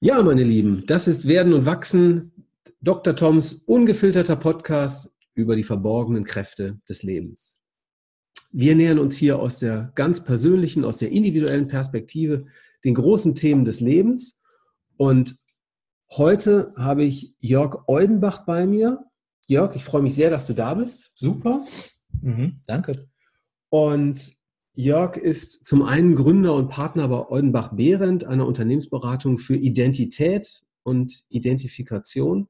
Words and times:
Ja, 0.00 0.22
meine 0.22 0.44
Lieben, 0.44 0.84
das 0.86 1.08
ist 1.08 1.26
Werden 1.26 1.52
und 1.52 1.64
Wachsen, 1.64 2.32
Dr. 2.80 3.16
Toms 3.16 3.54
ungefilterter 3.54 4.36
Podcast 4.36 5.10
über 5.34 5.56
die 5.56 5.64
verborgenen 5.64 6.24
Kräfte 6.24 6.78
des 6.88 7.02
Lebens. 7.02 7.60
Wir 8.52 8.76
nähern 8.76 8.98
uns 8.98 9.16
hier 9.16 9.38
aus 9.38 9.58
der 9.58 9.92
ganz 9.94 10.22
persönlichen, 10.22 10.84
aus 10.84 10.98
der 10.98 11.10
individuellen 11.10 11.66
Perspektive 11.66 12.46
den 12.84 12.94
großen 12.94 13.34
Themen 13.34 13.64
des 13.64 13.80
Lebens. 13.80 14.40
Und 14.96 15.36
heute 16.12 16.72
habe 16.76 17.04
ich 17.04 17.34
Jörg 17.40 17.88
Eudenbach 17.88 18.44
bei 18.46 18.66
mir. 18.66 19.04
Jörg, 19.46 19.74
ich 19.76 19.84
freue 19.84 20.02
mich 20.02 20.14
sehr, 20.14 20.30
dass 20.30 20.46
du 20.46 20.52
da 20.52 20.74
bist. 20.74 21.10
Super. 21.14 21.64
Mhm, 22.20 22.60
danke. 22.66 23.08
Und 23.68 24.35
Jörg 24.76 25.16
ist 25.16 25.64
zum 25.64 25.82
einen 25.82 26.14
Gründer 26.14 26.54
und 26.54 26.68
Partner 26.68 27.08
bei 27.08 27.26
Oldenbach 27.28 27.72
Behrendt, 27.72 28.26
einer 28.26 28.46
Unternehmensberatung 28.46 29.38
für 29.38 29.56
Identität 29.56 30.62
und 30.82 31.24
Identifikation. 31.30 32.48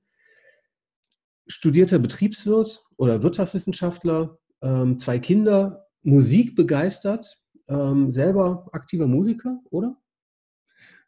Studierter 1.47 2.01
Betriebswirt 2.01 2.85
oder 2.97 3.23
Wirtschaftswissenschaftler, 3.23 4.39
ähm, 4.61 4.99
zwei 4.99 5.21
Kinder, 5.21 5.87
Musik 6.03 6.57
begeistert, 6.57 7.41
ähm, 7.69 8.11
selber 8.11 8.67
aktiver 8.73 9.07
Musiker, 9.07 9.61
oder? 9.71 9.97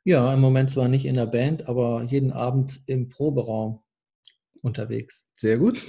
Ja, 0.05 0.33
im 0.33 0.41
Moment 0.41 0.71
zwar 0.71 0.87
nicht 0.87 1.05
in 1.05 1.17
der 1.17 1.27
Band, 1.27 1.69
aber 1.69 2.05
jeden 2.05 2.31
Abend 2.31 2.81
im 2.87 3.09
Proberaum 3.09 3.81
unterwegs. 4.63 5.29
Sehr 5.35 5.59
gut. 5.59 5.83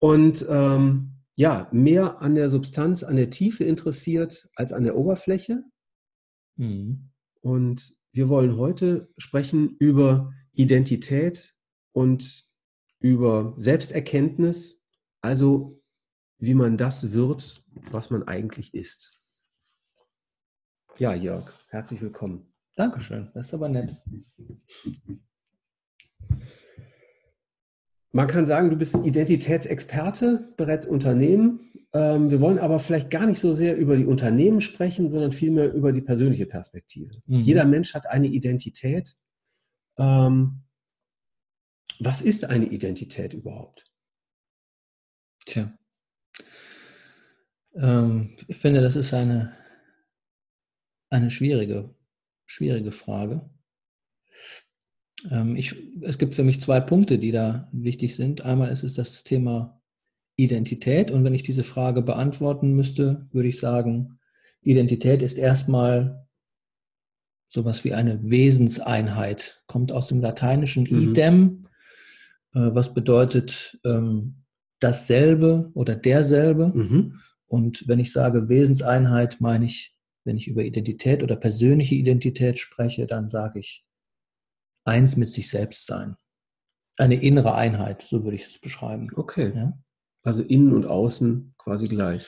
Und 0.00 0.44
ähm, 0.48 1.21
ja, 1.34 1.68
mehr 1.72 2.20
an 2.20 2.34
der 2.34 2.50
Substanz, 2.50 3.02
an 3.02 3.16
der 3.16 3.30
Tiefe 3.30 3.64
interessiert 3.64 4.48
als 4.54 4.72
an 4.72 4.84
der 4.84 4.96
Oberfläche. 4.96 5.64
Mhm. 6.56 7.10
Und 7.40 7.92
wir 8.12 8.28
wollen 8.28 8.56
heute 8.56 9.08
sprechen 9.16 9.76
über 9.78 10.32
Identität 10.52 11.54
und 11.92 12.44
über 13.00 13.54
Selbsterkenntnis, 13.56 14.84
also 15.20 15.72
wie 16.38 16.54
man 16.54 16.76
das 16.76 17.12
wird, 17.12 17.64
was 17.90 18.10
man 18.10 18.22
eigentlich 18.24 18.74
ist. 18.74 19.12
Ja, 20.98 21.14
Jörg, 21.14 21.50
herzlich 21.68 22.02
willkommen. 22.02 22.52
Dankeschön, 22.76 23.30
das 23.34 23.46
ist 23.46 23.54
aber 23.54 23.68
nett. 23.68 23.96
Man 28.12 28.26
kann 28.26 28.44
sagen, 28.44 28.68
du 28.68 28.76
bist 28.76 28.94
Identitätsexperte, 28.94 30.52
bereits 30.58 30.86
Unternehmen. 30.86 31.72
Ähm, 31.94 32.30
wir 32.30 32.40
wollen 32.40 32.58
aber 32.58 32.78
vielleicht 32.78 33.10
gar 33.10 33.26
nicht 33.26 33.40
so 33.40 33.54
sehr 33.54 33.76
über 33.76 33.96
die 33.96 34.04
Unternehmen 34.04 34.60
sprechen, 34.60 35.08
sondern 35.08 35.32
vielmehr 35.32 35.72
über 35.72 35.92
die 35.92 36.02
persönliche 36.02 36.44
Perspektive. 36.44 37.22
Mhm. 37.26 37.40
Jeder 37.40 37.64
Mensch 37.64 37.94
hat 37.94 38.06
eine 38.06 38.26
Identität. 38.26 39.16
Ähm, 39.96 40.62
was 42.00 42.20
ist 42.20 42.44
eine 42.44 42.66
Identität 42.66 43.32
überhaupt? 43.32 43.84
Tja. 45.46 45.72
Ähm, 47.74 48.36
ich 48.46 48.58
finde, 48.58 48.82
das 48.82 48.96
ist 48.96 49.14
eine, 49.14 49.56
eine 51.08 51.30
schwierige, 51.30 51.94
schwierige 52.44 52.92
Frage. 52.92 53.48
Ähm, 55.30 55.56
ich, 55.56 55.74
es 56.02 56.18
gibt 56.18 56.34
für 56.34 56.44
mich 56.44 56.60
zwei 56.60 56.80
Punkte, 56.80 57.18
die 57.18 57.32
da 57.32 57.68
wichtig 57.72 58.16
sind. 58.16 58.42
Einmal 58.42 58.70
ist 58.70 58.82
es 58.82 58.94
das 58.94 59.24
Thema 59.24 59.80
Identität. 60.36 61.10
Und 61.10 61.24
wenn 61.24 61.34
ich 61.34 61.42
diese 61.42 61.64
Frage 61.64 62.02
beantworten 62.02 62.72
müsste, 62.72 63.26
würde 63.32 63.48
ich 63.48 63.58
sagen, 63.58 64.18
Identität 64.62 65.22
ist 65.22 65.38
erstmal 65.38 66.26
sowas 67.48 67.84
wie 67.84 67.92
eine 67.92 68.30
Wesenseinheit, 68.30 69.62
kommt 69.66 69.92
aus 69.92 70.08
dem 70.08 70.20
lateinischen 70.20 70.84
mhm. 70.84 71.10
idem, 71.10 71.68
äh, 72.54 72.70
was 72.72 72.94
bedeutet 72.94 73.78
ähm, 73.84 74.44
dasselbe 74.80 75.70
oder 75.74 75.94
derselbe. 75.94 76.68
Mhm. 76.68 77.20
Und 77.46 77.86
wenn 77.86 77.98
ich 77.98 78.12
sage 78.12 78.48
Wesenseinheit, 78.48 79.36
meine 79.40 79.66
ich, 79.66 79.94
wenn 80.24 80.38
ich 80.38 80.48
über 80.48 80.64
Identität 80.64 81.22
oder 81.22 81.36
persönliche 81.36 81.94
Identität 81.94 82.58
spreche, 82.58 83.06
dann 83.06 83.28
sage 83.28 83.58
ich 83.58 83.84
eins 84.84 85.16
mit 85.16 85.28
sich 85.28 85.48
selbst 85.48 85.86
sein. 85.86 86.16
Eine 86.98 87.22
innere 87.22 87.54
Einheit, 87.54 88.02
so 88.02 88.24
würde 88.24 88.36
ich 88.36 88.46
es 88.46 88.58
beschreiben. 88.58 89.08
Okay. 89.14 89.52
Ja? 89.54 89.78
Also 90.22 90.42
innen 90.42 90.72
und 90.72 90.86
außen 90.86 91.54
quasi 91.58 91.88
gleich. 91.88 92.26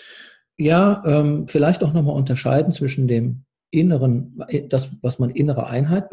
Ja, 0.57 1.03
ähm, 1.07 1.49
vielleicht 1.49 1.83
auch 1.83 1.93
nochmal 1.93 2.17
unterscheiden 2.17 2.73
zwischen 2.73 3.09
dem 3.09 3.45
inneren, 3.71 4.41
das, 4.69 4.91
was 5.03 5.19
man 5.19 5.31
innere 5.31 5.67
Einheit 5.67 6.09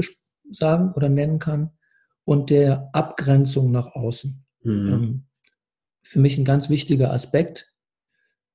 sagen 0.51 0.93
oder 0.93 1.09
nennen 1.09 1.39
kann, 1.39 1.71
und 2.23 2.49
der 2.49 2.89
Abgrenzung 2.93 3.71
nach 3.71 3.95
außen. 3.95 4.45
Mhm. 4.63 4.87
Ähm, 4.87 5.25
für 6.03 6.19
mich 6.19 6.37
ein 6.37 6.45
ganz 6.45 6.69
wichtiger 6.69 7.11
Aspekt. 7.11 7.71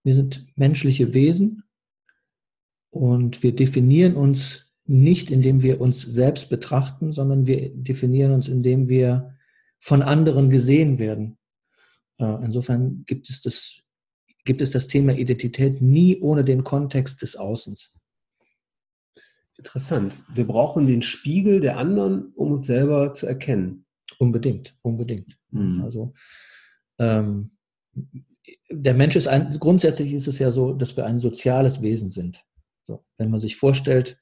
Wir 0.02 0.14
sind 0.14 0.46
menschliche 0.56 1.14
Wesen 1.14 1.64
und 2.90 3.42
wir 3.42 3.54
definieren 3.54 4.16
uns 4.16 4.65
nicht, 4.88 5.30
indem 5.30 5.62
wir 5.62 5.80
uns 5.80 6.02
selbst 6.02 6.48
betrachten, 6.48 7.12
sondern 7.12 7.46
wir 7.46 7.70
definieren 7.74 8.32
uns, 8.32 8.48
indem 8.48 8.88
wir 8.88 9.34
von 9.78 10.02
anderen 10.02 10.50
gesehen 10.50 10.98
werden. 10.98 11.38
Äh, 12.18 12.44
insofern 12.44 13.04
gibt 13.06 13.28
es 13.28 13.42
das, 13.42 13.80
gibt 14.44 14.60
es 14.60 14.70
das 14.70 14.86
Thema 14.86 15.14
Identität 15.14 15.82
nie 15.82 16.20
ohne 16.20 16.44
den 16.44 16.64
Kontext 16.64 17.22
des 17.22 17.36
Außens. 17.36 17.92
Interessant. 19.58 20.22
Wir 20.32 20.46
brauchen 20.46 20.86
den 20.86 21.02
Spiegel 21.02 21.60
der 21.60 21.78
anderen, 21.78 22.32
um 22.34 22.52
uns 22.52 22.66
selber 22.66 23.14
zu 23.14 23.26
erkennen. 23.26 23.86
Unbedingt, 24.18 24.76
unbedingt. 24.82 25.38
Mhm. 25.50 25.82
Also 25.82 26.12
ähm, 26.98 27.56
der 28.70 28.94
Mensch 28.94 29.16
ist 29.16 29.28
ein, 29.28 29.58
grundsätzlich 29.58 30.12
ist 30.12 30.28
es 30.28 30.38
ja 30.38 30.50
so, 30.50 30.72
dass 30.72 30.96
wir 30.96 31.06
ein 31.06 31.18
soziales 31.18 31.82
Wesen 31.82 32.10
sind. 32.10 32.44
So, 32.84 33.04
wenn 33.16 33.30
man 33.30 33.40
sich 33.40 33.56
vorstellt, 33.56 34.18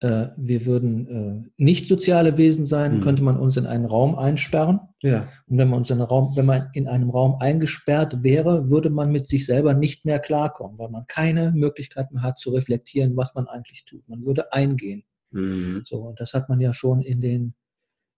äh, 0.00 0.28
wir 0.36 0.66
würden 0.66 1.46
äh, 1.56 1.62
nicht 1.62 1.88
soziale 1.88 2.36
Wesen 2.36 2.66
sein, 2.66 2.96
mhm. 2.96 3.00
könnte 3.00 3.22
man 3.22 3.38
uns 3.38 3.56
in 3.56 3.66
einen 3.66 3.86
Raum 3.86 4.14
einsperren. 4.14 4.80
Ja. 5.00 5.28
Und 5.46 5.58
wenn 5.58 5.68
man 5.68 5.78
uns 5.78 5.90
in 5.90 5.98
einen 5.98 6.08
Raum, 6.08 6.36
wenn 6.36 6.44
man 6.44 6.68
in 6.74 6.86
einem 6.86 7.08
Raum 7.08 7.36
eingesperrt 7.40 8.22
wäre, 8.22 8.68
würde 8.68 8.90
man 8.90 9.10
mit 9.10 9.28
sich 9.28 9.46
selber 9.46 9.72
nicht 9.72 10.04
mehr 10.04 10.18
klarkommen, 10.18 10.78
weil 10.78 10.90
man 10.90 11.06
keine 11.06 11.52
Möglichkeit 11.52 12.12
mehr 12.12 12.22
hat 12.22 12.38
zu 12.38 12.50
reflektieren, 12.50 13.16
was 13.16 13.34
man 13.34 13.46
eigentlich 13.46 13.84
tut. 13.86 14.06
Man 14.08 14.24
würde 14.26 14.52
eingehen. 14.52 15.04
Mhm. 15.30 15.80
So, 15.84 15.98
und 15.98 16.20
das 16.20 16.34
hat 16.34 16.48
man 16.50 16.60
ja 16.60 16.74
schon 16.74 17.00
in 17.00 17.20
den 17.20 17.54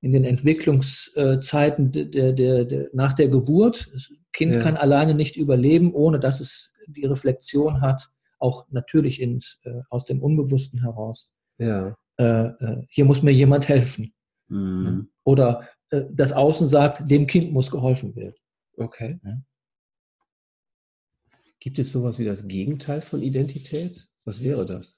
in 0.00 0.12
den 0.12 0.22
Entwicklungszeiten 0.22 1.90
der, 1.90 2.32
der, 2.32 2.64
der, 2.64 2.88
nach 2.92 3.14
der 3.14 3.26
Geburt. 3.26 3.90
Das 3.92 4.12
Kind 4.32 4.54
ja. 4.54 4.60
kann 4.60 4.76
alleine 4.76 5.12
nicht 5.12 5.36
überleben, 5.36 5.92
ohne 5.92 6.20
dass 6.20 6.38
es 6.38 6.70
die 6.86 7.04
Reflexion 7.04 7.80
hat, 7.80 8.08
auch 8.38 8.66
natürlich 8.70 9.20
ins, 9.20 9.58
äh, 9.64 9.80
aus 9.90 10.04
dem 10.04 10.22
Unbewussten 10.22 10.82
heraus 10.82 11.32
ja. 11.58 11.96
Äh, 12.18 12.24
äh, 12.24 12.86
hier 12.88 13.04
muss 13.04 13.22
mir 13.22 13.30
jemand 13.30 13.68
helfen. 13.68 14.12
Mhm. 14.48 15.10
Oder 15.24 15.68
äh, 15.90 16.04
das 16.10 16.32
Außen 16.32 16.66
sagt, 16.66 17.08
dem 17.10 17.26
Kind 17.26 17.52
muss 17.52 17.70
geholfen 17.70 18.14
werden. 18.16 18.34
Okay. 18.76 19.20
Ja. 19.22 19.42
Gibt 21.60 21.78
es 21.78 21.90
sowas 21.90 22.18
wie 22.18 22.24
das 22.24 22.46
Gegenteil 22.46 23.00
von 23.00 23.22
Identität? 23.22 24.08
Was 24.24 24.42
wäre 24.42 24.64
das? 24.64 24.96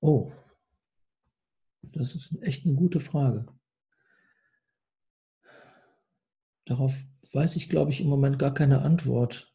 Oh, 0.00 0.32
das 1.82 2.14
ist 2.14 2.32
echt 2.42 2.64
eine 2.64 2.74
gute 2.74 3.00
Frage. 3.00 3.46
Darauf 6.64 6.94
weiß 7.32 7.56
ich, 7.56 7.68
glaube 7.68 7.90
ich, 7.90 8.00
im 8.00 8.08
Moment 8.08 8.38
gar 8.38 8.54
keine 8.54 8.82
Antwort. 8.82 9.52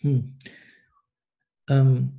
Hm. 0.00 0.38
Ähm, 1.70 2.12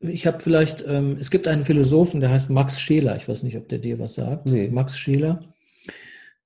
ich 0.00 0.26
habe 0.26 0.40
vielleicht, 0.40 0.84
ähm, 0.86 1.18
es 1.20 1.30
gibt 1.30 1.46
einen 1.46 1.64
Philosophen, 1.64 2.20
der 2.20 2.30
heißt 2.30 2.50
Max 2.50 2.80
Scheler, 2.80 3.16
ich 3.16 3.28
weiß 3.28 3.42
nicht, 3.42 3.56
ob 3.56 3.68
der 3.68 3.78
dir 3.78 3.98
was 3.98 4.14
sagt. 4.14 4.46
Nee. 4.46 4.68
Max 4.68 4.98
Scheler, 4.98 5.54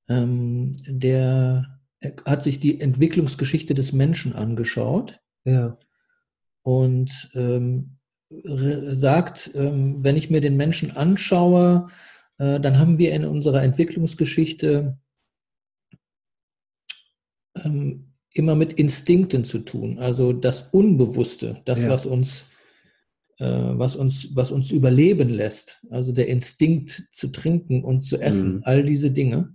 ähm, 0.09 0.73
der 0.87 1.81
hat 2.27 2.43
sich 2.43 2.61
die 2.61 2.81
Entwicklungsgeschichte 2.81 3.75
des 3.75 3.93
Menschen 3.93 4.33
angeschaut. 4.35 5.21
Ja. 5.45 5.79
Und 6.63 7.31
ähm, 7.35 7.99
sagt, 8.31 9.53
ähm, 9.55 10.05
wenn 10.05 10.17
ich 10.17 10.29
mir 10.31 10.41
den 10.41 10.57
Menschen 10.57 10.97
anschaue, 10.97 11.89
äh, 12.39 12.61
dann 12.61 12.79
haben 12.79 12.99
wir 12.99 13.13
in 13.13 13.25
unserer 13.25 13.63
Entwicklungsgeschichte 13.63 14.99
ähm, 17.65 18.08
immer 18.33 18.55
mit 18.55 18.75
Instinkten 18.75 19.45
zu 19.45 19.61
tun. 19.61 19.99
Also 19.99 20.33
das 20.33 20.69
Unbewusste, 20.71 21.63
das, 21.65 21.83
ja. 21.83 21.89
was 21.89 22.07
uns 22.07 22.47
äh, 23.39 23.45
was 23.45 23.95
uns, 23.95 24.35
was 24.35 24.51
uns 24.51 24.71
überleben 24.73 25.29
lässt, 25.29 25.85
also 25.91 26.13
der 26.13 26.27
Instinkt 26.27 27.05
zu 27.13 27.29
trinken 27.29 27.85
und 27.85 28.03
zu 28.03 28.19
essen, 28.19 28.57
mhm. 28.57 28.63
all 28.65 28.83
diese 28.83 29.11
Dinge 29.11 29.55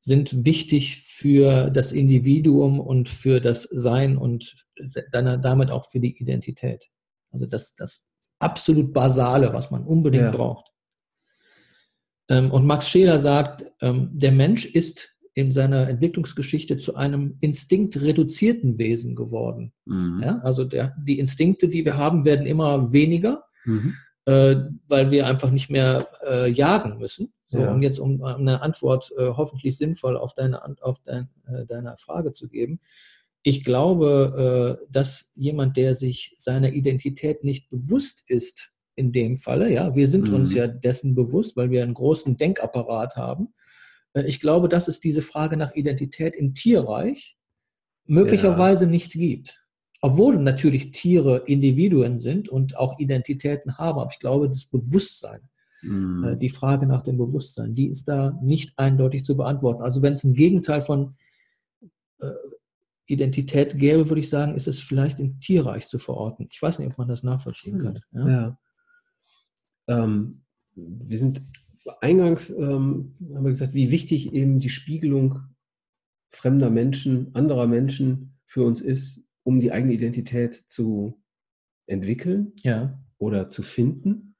sind 0.00 0.44
wichtig 0.44 1.00
für 1.00 1.70
das 1.70 1.90
Individuum 1.90 2.78
und 2.78 3.08
für 3.08 3.40
das 3.40 3.62
Sein 3.62 4.18
und 4.18 4.54
dann 5.10 5.40
damit 5.40 5.70
auch 5.70 5.90
für 5.90 6.00
die 6.00 6.14
Identität. 6.18 6.90
Also 7.30 7.46
das, 7.46 7.74
das 7.74 8.04
absolut 8.38 8.92
Basale, 8.92 9.54
was 9.54 9.70
man 9.70 9.84
unbedingt 9.84 10.24
ja. 10.24 10.30
braucht. 10.30 10.70
Ähm, 12.28 12.50
und 12.50 12.66
Max 12.66 12.88
Scheler 12.90 13.18
sagt, 13.18 13.64
ähm, 13.80 14.10
der 14.12 14.32
Mensch 14.32 14.66
ist 14.66 15.13
in 15.34 15.50
seiner 15.50 15.88
Entwicklungsgeschichte 15.88 16.76
zu 16.76 16.94
einem 16.94 17.36
instinktreduzierten 17.40 18.78
Wesen 18.78 19.16
geworden. 19.16 19.72
Mhm. 19.84 20.20
Ja, 20.22 20.38
also 20.38 20.64
der, 20.64 20.94
die 21.04 21.18
Instinkte, 21.18 21.68
die 21.68 21.84
wir 21.84 21.96
haben, 21.96 22.24
werden 22.24 22.46
immer 22.46 22.92
weniger, 22.92 23.44
mhm. 23.64 23.94
äh, 24.26 24.56
weil 24.88 25.10
wir 25.10 25.26
einfach 25.26 25.50
nicht 25.50 25.70
mehr 25.70 26.08
äh, 26.24 26.48
jagen 26.50 26.98
müssen. 26.98 27.32
So, 27.48 27.58
ja. 27.58 27.72
Um 27.72 27.82
jetzt 27.82 27.98
um, 27.98 28.20
um 28.20 28.24
eine 28.24 28.62
Antwort 28.62 29.12
äh, 29.16 29.28
hoffentlich 29.28 29.76
sinnvoll 29.76 30.16
auf 30.16 30.34
deine, 30.34 30.62
auf 30.82 31.00
dein, 31.04 31.28
äh, 31.46 31.66
deine 31.66 31.96
Frage 31.98 32.32
zu 32.32 32.48
geben. 32.48 32.80
Ich 33.42 33.64
glaube, 33.64 34.78
äh, 34.80 34.86
dass 34.90 35.30
jemand, 35.34 35.76
der 35.76 35.94
sich 35.94 36.34
seiner 36.36 36.72
Identität 36.72 37.44
nicht 37.44 37.68
bewusst 37.68 38.24
ist, 38.28 38.70
in 38.96 39.10
dem 39.10 39.36
Falle, 39.36 39.72
ja, 39.72 39.94
wir 39.96 40.06
sind 40.06 40.28
mhm. 40.28 40.34
uns 40.34 40.54
ja 40.54 40.68
dessen 40.68 41.16
bewusst, 41.16 41.56
weil 41.56 41.70
wir 41.70 41.82
einen 41.82 41.94
großen 41.94 42.36
Denkapparat 42.36 43.16
haben, 43.16 43.52
ich 44.14 44.40
glaube, 44.40 44.68
dass 44.68 44.88
es 44.88 45.00
diese 45.00 45.22
Frage 45.22 45.56
nach 45.56 45.74
Identität 45.74 46.36
im 46.36 46.54
Tierreich 46.54 47.36
möglicherweise 48.06 48.84
ja. 48.84 48.90
nicht 48.90 49.12
gibt. 49.12 49.64
Obwohl 50.00 50.36
natürlich 50.36 50.92
Tiere 50.92 51.44
Individuen 51.46 52.20
sind 52.20 52.48
und 52.48 52.76
auch 52.76 52.98
Identitäten 52.98 53.78
haben, 53.78 53.98
aber 53.98 54.10
ich 54.12 54.18
glaube, 54.18 54.48
das 54.48 54.66
Bewusstsein, 54.66 55.48
mhm. 55.82 56.38
die 56.38 56.50
Frage 56.50 56.86
nach 56.86 57.02
dem 57.02 57.16
Bewusstsein, 57.16 57.74
die 57.74 57.86
ist 57.86 58.06
da 58.06 58.38
nicht 58.42 58.78
eindeutig 58.78 59.24
zu 59.24 59.36
beantworten. 59.36 59.82
Also 59.82 60.02
wenn 60.02 60.12
es 60.12 60.22
ein 60.22 60.34
Gegenteil 60.34 60.82
von 60.82 61.16
äh, 62.20 62.30
Identität 63.06 63.78
gäbe, 63.78 64.08
würde 64.08 64.20
ich 64.20 64.28
sagen, 64.28 64.54
ist 64.54 64.68
es 64.68 64.78
vielleicht 64.78 65.20
im 65.20 65.40
Tierreich 65.40 65.88
zu 65.88 65.98
verorten. 65.98 66.48
Ich 66.50 66.60
weiß 66.60 66.78
nicht, 66.78 66.90
ob 66.90 66.98
man 66.98 67.08
das 67.08 67.22
nachvollziehen 67.22 67.78
kann. 67.78 67.98
Ja. 68.12 68.28
ja. 68.28 68.58
Ähm, 69.88 70.42
wir 70.74 71.18
sind 71.18 71.42
eingangs 72.00 72.50
ähm, 72.50 73.16
haben 73.34 73.44
wir 73.44 73.50
gesagt, 73.50 73.74
wie 73.74 73.90
wichtig 73.90 74.32
eben 74.32 74.60
die 74.60 74.70
Spiegelung 74.70 75.40
fremder 76.30 76.70
Menschen, 76.70 77.34
anderer 77.34 77.66
Menschen 77.66 78.38
für 78.46 78.64
uns 78.64 78.80
ist, 78.80 79.28
um 79.44 79.60
die 79.60 79.72
eigene 79.72 79.92
Identität 79.92 80.54
zu 80.54 81.22
entwickeln 81.86 82.52
ja. 82.62 83.02
oder 83.18 83.50
zu 83.50 83.62
finden. 83.62 84.34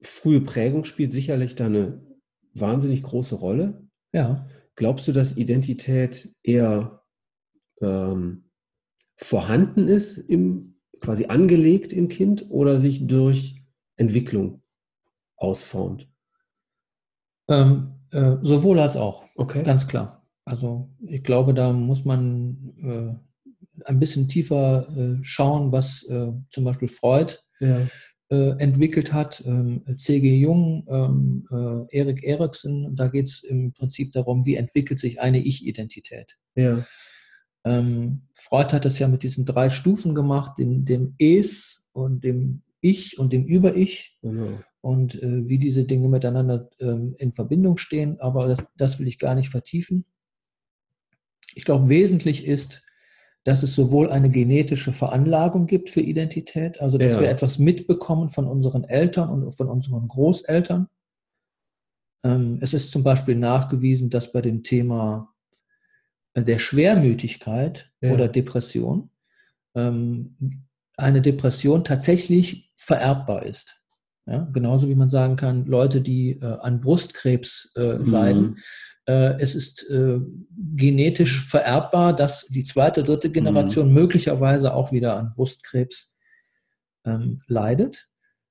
Frühe 0.00 0.40
Prägung 0.40 0.84
spielt 0.84 1.12
sicherlich 1.12 1.54
da 1.54 1.66
eine 1.66 2.06
wahnsinnig 2.54 3.02
große 3.02 3.34
Rolle. 3.34 3.88
Ja. 4.12 4.48
Glaubst 4.74 5.08
du, 5.08 5.12
dass 5.12 5.36
Identität 5.36 6.34
eher 6.42 7.04
ähm, 7.80 8.50
vorhanden 9.16 9.88
ist, 9.88 10.18
im, 10.18 10.80
quasi 11.00 11.26
angelegt 11.26 11.92
im 11.92 12.08
Kind 12.08 12.46
oder 12.50 12.78
sich 12.80 13.06
durch 13.06 13.57
Entwicklung 13.98 14.62
ausformt? 15.36 16.08
Ähm, 17.48 17.94
äh, 18.10 18.36
sowohl 18.42 18.78
als 18.78 18.96
auch. 18.96 19.24
Okay. 19.36 19.62
Ganz 19.62 19.86
klar. 19.86 20.26
Also 20.44 20.88
ich 21.06 21.22
glaube, 21.22 21.52
da 21.52 21.72
muss 21.72 22.04
man 22.04 22.74
äh, 22.82 23.84
ein 23.84 24.00
bisschen 24.00 24.28
tiefer 24.28 24.88
äh, 24.96 25.22
schauen, 25.22 25.72
was 25.72 26.02
äh, 26.04 26.32
zum 26.50 26.64
Beispiel 26.64 26.88
Freud 26.88 27.34
ja. 27.60 27.86
Äh, 28.30 28.50
entwickelt 28.58 29.12
hat. 29.12 29.42
Ähm, 29.46 29.82
C.G. 29.98 30.36
Jung, 30.36 30.86
ähm, 30.88 31.46
äh, 31.50 31.96
Erik 31.96 32.24
Erikson, 32.24 32.94
da 32.96 33.08
geht 33.08 33.28
es 33.28 33.42
im 33.42 33.72
Prinzip 33.72 34.12
darum, 34.12 34.44
wie 34.44 34.56
entwickelt 34.56 35.00
sich 35.00 35.20
eine 35.20 35.38
Ich-Identität. 35.38 36.36
Ja. 36.54 36.86
Ähm, 37.64 38.22
Freud 38.34 38.72
hat 38.72 38.84
das 38.84 38.98
ja 38.98 39.08
mit 39.08 39.22
diesen 39.22 39.44
drei 39.44 39.70
Stufen 39.70 40.14
gemacht, 40.14 40.58
dem, 40.58 40.84
dem 40.84 41.14
Es 41.18 41.82
und 41.92 42.22
dem 42.24 42.62
ich 42.80 43.18
und 43.18 43.32
dem 43.32 43.44
Über-Ich 43.44 44.18
genau. 44.22 44.60
und 44.80 45.20
äh, 45.22 45.48
wie 45.48 45.58
diese 45.58 45.84
Dinge 45.84 46.08
miteinander 46.08 46.70
ähm, 46.80 47.14
in 47.18 47.32
Verbindung 47.32 47.76
stehen. 47.76 48.20
Aber 48.20 48.48
das, 48.48 48.58
das, 48.76 48.98
will 48.98 49.08
ich 49.08 49.18
gar 49.18 49.34
nicht 49.34 49.50
vertiefen. 49.50 50.04
Ich 51.54 51.64
glaube, 51.64 51.88
wesentlich 51.88 52.46
ist, 52.46 52.82
dass 53.44 53.62
es 53.62 53.74
sowohl 53.74 54.10
eine 54.10 54.28
genetische 54.28 54.92
Veranlagung 54.92 55.66
gibt 55.66 55.90
für 55.90 56.00
Identität, 56.00 56.80
also 56.80 56.98
dass 56.98 57.14
ja. 57.14 57.20
wir 57.20 57.30
etwas 57.30 57.58
mitbekommen 57.58 58.28
von 58.28 58.46
unseren 58.46 58.84
Eltern 58.84 59.30
und 59.30 59.52
von 59.52 59.68
unseren 59.68 60.06
Großeltern. 60.08 60.88
Ähm, 62.24 62.58
es 62.60 62.74
ist 62.74 62.90
zum 62.90 63.02
Beispiel 63.02 63.36
nachgewiesen, 63.36 64.10
dass 64.10 64.32
bei 64.32 64.42
dem 64.42 64.62
Thema 64.62 65.32
äh, 66.34 66.42
der 66.42 66.58
Schwermütigkeit 66.58 67.90
ja. 68.00 68.12
oder 68.12 68.28
Depression 68.28 69.10
ähm, 69.74 70.67
eine 70.98 71.22
Depression 71.22 71.84
tatsächlich 71.84 72.70
vererbbar 72.76 73.44
ist. 73.44 73.76
Ja, 74.26 74.46
genauso 74.52 74.88
wie 74.88 74.94
man 74.94 75.08
sagen 75.08 75.36
kann, 75.36 75.64
Leute, 75.64 76.02
die 76.02 76.32
äh, 76.32 76.44
an 76.44 76.82
Brustkrebs 76.82 77.72
äh, 77.76 77.94
mhm. 77.94 78.10
leiden, 78.10 78.58
äh, 79.06 79.40
es 79.40 79.54
ist 79.54 79.88
äh, 79.88 80.18
genetisch 80.76 81.46
vererbbar, 81.46 82.14
dass 82.14 82.44
die 82.50 82.64
zweite, 82.64 83.02
dritte 83.02 83.30
Generation 83.30 83.88
mhm. 83.88 83.94
möglicherweise 83.94 84.74
auch 84.74 84.92
wieder 84.92 85.16
an 85.16 85.32
Brustkrebs 85.34 86.12
ähm, 87.06 87.38
leidet. 87.46 88.06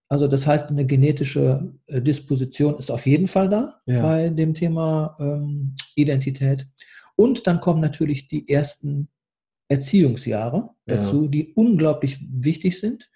Also 0.10 0.28
das 0.28 0.48
heißt, 0.48 0.70
eine 0.70 0.86
genetische 0.88 1.74
äh, 1.86 2.02
Disposition 2.02 2.78
ist 2.78 2.90
auf 2.90 3.06
jeden 3.06 3.28
Fall 3.28 3.50
da 3.50 3.80
ja. 3.86 4.02
bei 4.02 4.30
dem 4.30 4.56
Thema 4.56 5.16
ähm, 5.20 5.76
Identität. 5.96 6.66
Und 7.16 7.46
dann 7.46 7.60
kommen 7.60 7.82
natürlich 7.82 8.28
die 8.28 8.50
ersten 8.50 9.10
Erziehungsjahre 9.69 10.69
dazu, 10.86 11.24
ja. 11.24 11.30
die 11.30 11.54
unglaublich 11.54 12.19
wichtig 12.31 12.80
sind. 12.80 13.10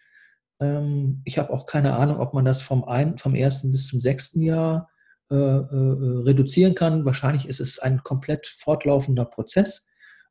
Ähm, 0.59 1.21
ich 1.25 1.38
habe 1.38 1.51
auch 1.51 1.65
keine 1.65 1.94
Ahnung, 1.95 2.19
ob 2.19 2.33
man 2.33 2.45
das 2.45 2.62
vom, 2.62 2.83
ein, 2.83 3.18
vom 3.18 3.36
ersten 3.36 3.71
bis 3.71 3.88
zum 3.88 4.00
sechsten 4.00 4.42
Jahr 4.42 4.89
äh, 5.30 5.36
äh, 5.36 6.21
reduzieren 6.24 6.75
kann. 6.75 7.06
Wahrscheinlich 7.06 7.48
ist 7.48 7.62
es 7.62 7.80
ein 7.80 8.03
komplett 8.03 8.48
fortlaufender 8.48 9.25
Prozess. 9.25 9.83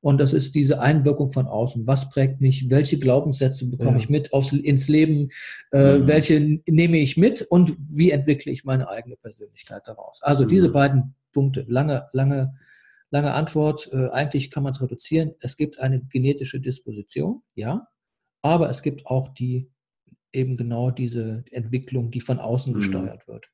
Und 0.03 0.19
das 0.19 0.33
ist 0.33 0.55
diese 0.55 0.81
Einwirkung 0.81 1.31
von 1.31 1.47
außen. 1.47 1.87
Was 1.87 2.09
prägt 2.09 2.41
mich? 2.41 2.71
Welche 2.71 2.99
Glaubenssätze 2.99 3.67
bekomme 3.67 3.93
ja. 3.93 3.97
ich 3.97 4.09
mit 4.09 4.33
aufs, 4.33 4.53
ins 4.53 4.89
Leben? 4.89 5.29
Äh, 5.73 5.99
mhm. 5.99 6.07
Welche 6.07 6.61
nehme 6.67 6.99
ich 6.99 7.17
mit? 7.17 7.43
Und 7.43 7.77
wie 7.79 8.11
entwickle 8.11 8.53
ich 8.53 8.65
meine 8.65 8.89
eigene 8.89 9.17
Persönlichkeit 9.17 9.83
daraus? 9.87 10.23
Also 10.23 10.45
mhm. 10.45 10.49
diese 10.49 10.69
beiden 10.71 11.15
Punkte. 11.33 11.65
Lange, 11.69 12.09
lange 12.13 12.55
Lange 13.11 13.35
Antwort, 13.35 13.91
äh, 13.93 14.09
eigentlich 14.11 14.51
kann 14.51 14.63
man 14.63 14.73
es 14.73 14.81
reduzieren. 14.81 15.35
Es 15.41 15.57
gibt 15.57 15.81
eine 15.81 16.01
genetische 16.01 16.61
Disposition, 16.61 17.43
ja, 17.55 17.89
aber 18.43 18.71
es 18.71 18.83
gibt 18.83 19.07
auch 19.07 19.29
die 19.31 19.71
eben 20.33 20.57
genau 20.57 20.91
diese 20.91 21.45
Entwicklung, 21.51 22.11
die 22.11 22.21
von 22.21 22.39
außen 22.39 22.73
mhm. 22.73 22.77
gesteuert 22.77 23.27
wird. 23.27 23.51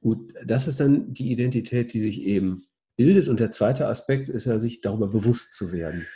Gut, 0.00 0.32
das 0.44 0.68
ist 0.68 0.80
dann 0.80 1.12
die 1.12 1.30
Identität, 1.30 1.92
die 1.94 2.00
sich 2.00 2.22
eben 2.22 2.64
bildet. 2.96 3.28
Und 3.28 3.40
der 3.40 3.50
zweite 3.50 3.88
Aspekt 3.88 4.28
ist 4.28 4.46
ja, 4.46 4.58
sich 4.58 4.80
darüber 4.80 5.08
bewusst 5.08 5.54
zu 5.54 5.72
werden. 5.72 6.06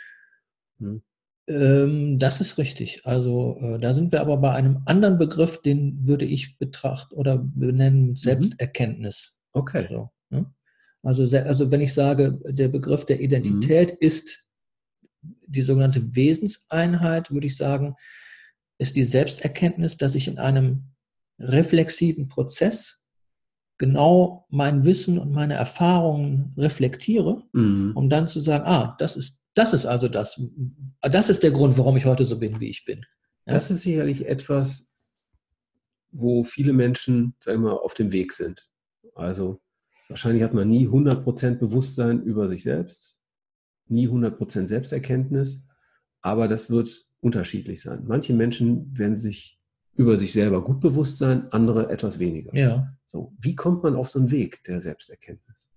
Hm. 0.79 1.01
Ähm, 1.47 2.19
das 2.19 2.41
ist 2.41 2.57
richtig. 2.57 3.05
Also 3.05 3.57
äh, 3.61 3.79
da 3.79 3.93
sind 3.93 4.11
wir 4.11 4.21
aber 4.21 4.37
bei 4.37 4.51
einem 4.51 4.81
anderen 4.85 5.17
Begriff, 5.17 5.61
den 5.61 6.05
würde 6.05 6.25
ich 6.25 6.57
betrachten 6.57 7.15
oder 7.15 7.37
benennen 7.37 8.09
mhm. 8.09 8.15
Selbsterkenntnis. 8.15 9.35
Okay. 9.53 9.87
So, 9.89 10.09
ne? 10.29 10.53
Also, 11.07 11.37
also 11.37 11.71
wenn 11.71 11.79
ich 11.79 11.93
sage, 11.93 12.37
der 12.43 12.67
Begriff 12.67 13.05
der 13.05 13.21
Identität 13.21 13.93
mhm. 13.93 13.97
ist 14.01 14.43
die 15.47 15.61
sogenannte 15.61 16.15
Wesenseinheit, 16.15 17.31
würde 17.31 17.47
ich 17.47 17.55
sagen, 17.55 17.95
ist 18.77 18.97
die 18.97 19.05
Selbsterkenntnis, 19.05 19.95
dass 19.95 20.15
ich 20.15 20.27
in 20.27 20.37
einem 20.37 20.83
reflexiven 21.39 22.27
Prozess 22.27 22.99
genau 23.77 24.47
mein 24.49 24.83
Wissen 24.83 25.17
und 25.17 25.31
meine 25.31 25.53
Erfahrungen 25.53 26.53
reflektiere, 26.57 27.41
mhm. 27.53 27.93
um 27.95 28.09
dann 28.09 28.27
zu 28.27 28.41
sagen, 28.41 28.65
ah, 28.65 28.97
das 28.99 29.15
ist, 29.15 29.39
das 29.53 29.71
ist 29.71 29.85
also 29.85 30.09
das, 30.09 30.37
das 31.01 31.29
ist 31.29 31.41
der 31.41 31.51
Grund, 31.51 31.77
warum 31.77 31.95
ich 31.95 32.03
heute 32.03 32.25
so 32.25 32.37
bin, 32.37 32.59
wie 32.59 32.67
ich 32.67 32.83
bin. 32.83 33.05
Ja? 33.45 33.53
Das 33.53 33.71
ist 33.71 33.83
sicherlich 33.83 34.25
etwas, 34.25 34.85
wo 36.11 36.43
viele 36.43 36.73
Menschen, 36.73 37.33
sagen 37.39 37.61
wir 37.63 37.69
mal, 37.69 37.77
auf 37.77 37.93
dem 37.93 38.11
Weg 38.11 38.33
sind. 38.33 38.67
Also 39.15 39.61
Wahrscheinlich 40.09 40.43
hat 40.43 40.53
man 40.53 40.69
nie 40.69 40.87
100% 40.87 41.55
Bewusstsein 41.55 42.21
über 42.23 42.47
sich 42.47 42.63
selbst, 42.63 43.19
nie 43.87 44.07
100% 44.07 44.67
Selbsterkenntnis, 44.67 45.61
aber 46.21 46.47
das 46.47 46.69
wird 46.69 47.05
unterschiedlich 47.19 47.81
sein. 47.81 48.05
Manche 48.07 48.33
Menschen 48.33 48.97
werden 48.97 49.17
sich 49.17 49.59
über 49.95 50.17
sich 50.17 50.31
selber 50.31 50.63
gut 50.63 50.79
bewusst 50.79 51.17
sein, 51.17 51.51
andere 51.51 51.89
etwas 51.89 52.19
weniger. 52.19 52.55
Ja. 52.55 52.93
So, 53.07 53.33
wie 53.39 53.55
kommt 53.55 53.83
man 53.83 53.95
auf 53.95 54.09
so 54.09 54.19
einen 54.19 54.31
Weg 54.31 54.63
der 54.63 54.79
Selbsterkenntnis? 54.79 55.69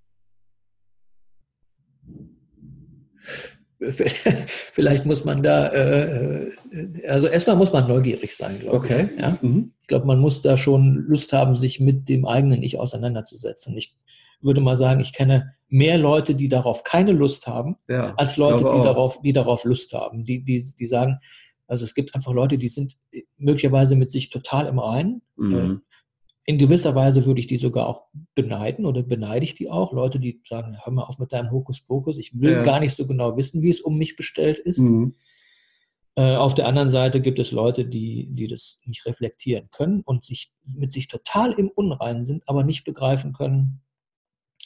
Vielleicht 3.80 5.06
muss 5.06 5.24
man 5.24 5.42
da, 5.42 5.68
äh, 5.68 6.48
äh, 6.70 7.06
also 7.08 7.28
erstmal 7.28 7.56
muss 7.56 7.72
man 7.72 7.88
neugierig 7.88 8.36
sein, 8.36 8.58
glaube 8.60 8.76
okay. 8.76 9.08
ich. 9.14 9.20
Ja? 9.20 9.38
Mhm. 9.40 9.72
Ich 9.80 9.86
glaube, 9.86 10.06
man 10.06 10.20
muss 10.20 10.42
da 10.42 10.58
schon 10.58 11.06
Lust 11.08 11.32
haben, 11.32 11.54
sich 11.56 11.80
mit 11.80 12.08
dem 12.08 12.26
eigenen 12.26 12.62
Ich 12.62 12.78
auseinanderzusetzen. 12.78 13.74
Ich 13.78 13.96
würde 14.40 14.60
mal 14.60 14.76
sagen, 14.76 15.00
ich 15.00 15.12
kenne 15.12 15.54
mehr 15.68 15.98
Leute, 15.98 16.34
die 16.34 16.48
darauf 16.48 16.82
keine 16.84 17.12
Lust 17.12 17.46
haben, 17.46 17.76
ja, 17.88 18.14
als 18.16 18.36
Leute, 18.36 18.64
die 18.64 18.82
darauf, 18.82 19.20
die 19.22 19.32
darauf 19.32 19.64
Lust 19.64 19.92
haben. 19.92 20.24
Die, 20.24 20.42
die, 20.42 20.64
die 20.78 20.86
sagen, 20.86 21.20
also 21.66 21.84
es 21.84 21.94
gibt 21.94 22.14
einfach 22.14 22.32
Leute, 22.32 22.58
die 22.58 22.68
sind 22.68 22.96
möglicherweise 23.38 23.94
mit 23.94 24.10
sich 24.10 24.30
total 24.30 24.66
im 24.66 24.78
Reinen. 24.78 25.22
Mhm. 25.36 25.54
Äh, 25.54 25.94
in 26.46 26.58
gewisser 26.58 26.96
Weise 26.96 27.26
würde 27.26 27.38
ich 27.38 27.46
die 27.46 27.58
sogar 27.58 27.86
auch 27.86 28.06
beneiden 28.34 28.84
oder 28.84 29.04
beneide 29.04 29.44
ich 29.44 29.54
die 29.54 29.70
auch. 29.70 29.92
Leute, 29.92 30.18
die 30.18 30.40
sagen, 30.44 30.76
hör 30.82 30.92
mal 30.92 31.04
auf 31.04 31.20
mit 31.20 31.32
deinem 31.32 31.52
Hokuspokus, 31.52 32.18
ich 32.18 32.40
will 32.40 32.54
ja. 32.54 32.62
gar 32.62 32.80
nicht 32.80 32.96
so 32.96 33.06
genau 33.06 33.36
wissen, 33.36 33.62
wie 33.62 33.70
es 33.70 33.80
um 33.80 33.96
mich 33.96 34.16
bestellt 34.16 34.58
ist. 34.58 34.80
Mhm. 34.80 35.14
Äh, 36.16 36.34
auf 36.34 36.54
der 36.54 36.66
anderen 36.66 36.90
Seite 36.90 37.20
gibt 37.20 37.38
es 37.38 37.52
Leute, 37.52 37.84
die, 37.84 38.26
die 38.30 38.48
das 38.48 38.80
nicht 38.84 39.06
reflektieren 39.06 39.68
können 39.70 40.00
und 40.00 40.24
sich 40.24 40.52
mit 40.66 40.92
sich 40.92 41.06
total 41.06 41.52
im 41.52 41.68
Unreinen 41.68 42.24
sind, 42.24 42.48
aber 42.48 42.64
nicht 42.64 42.82
begreifen 42.82 43.32
können, 43.32 43.80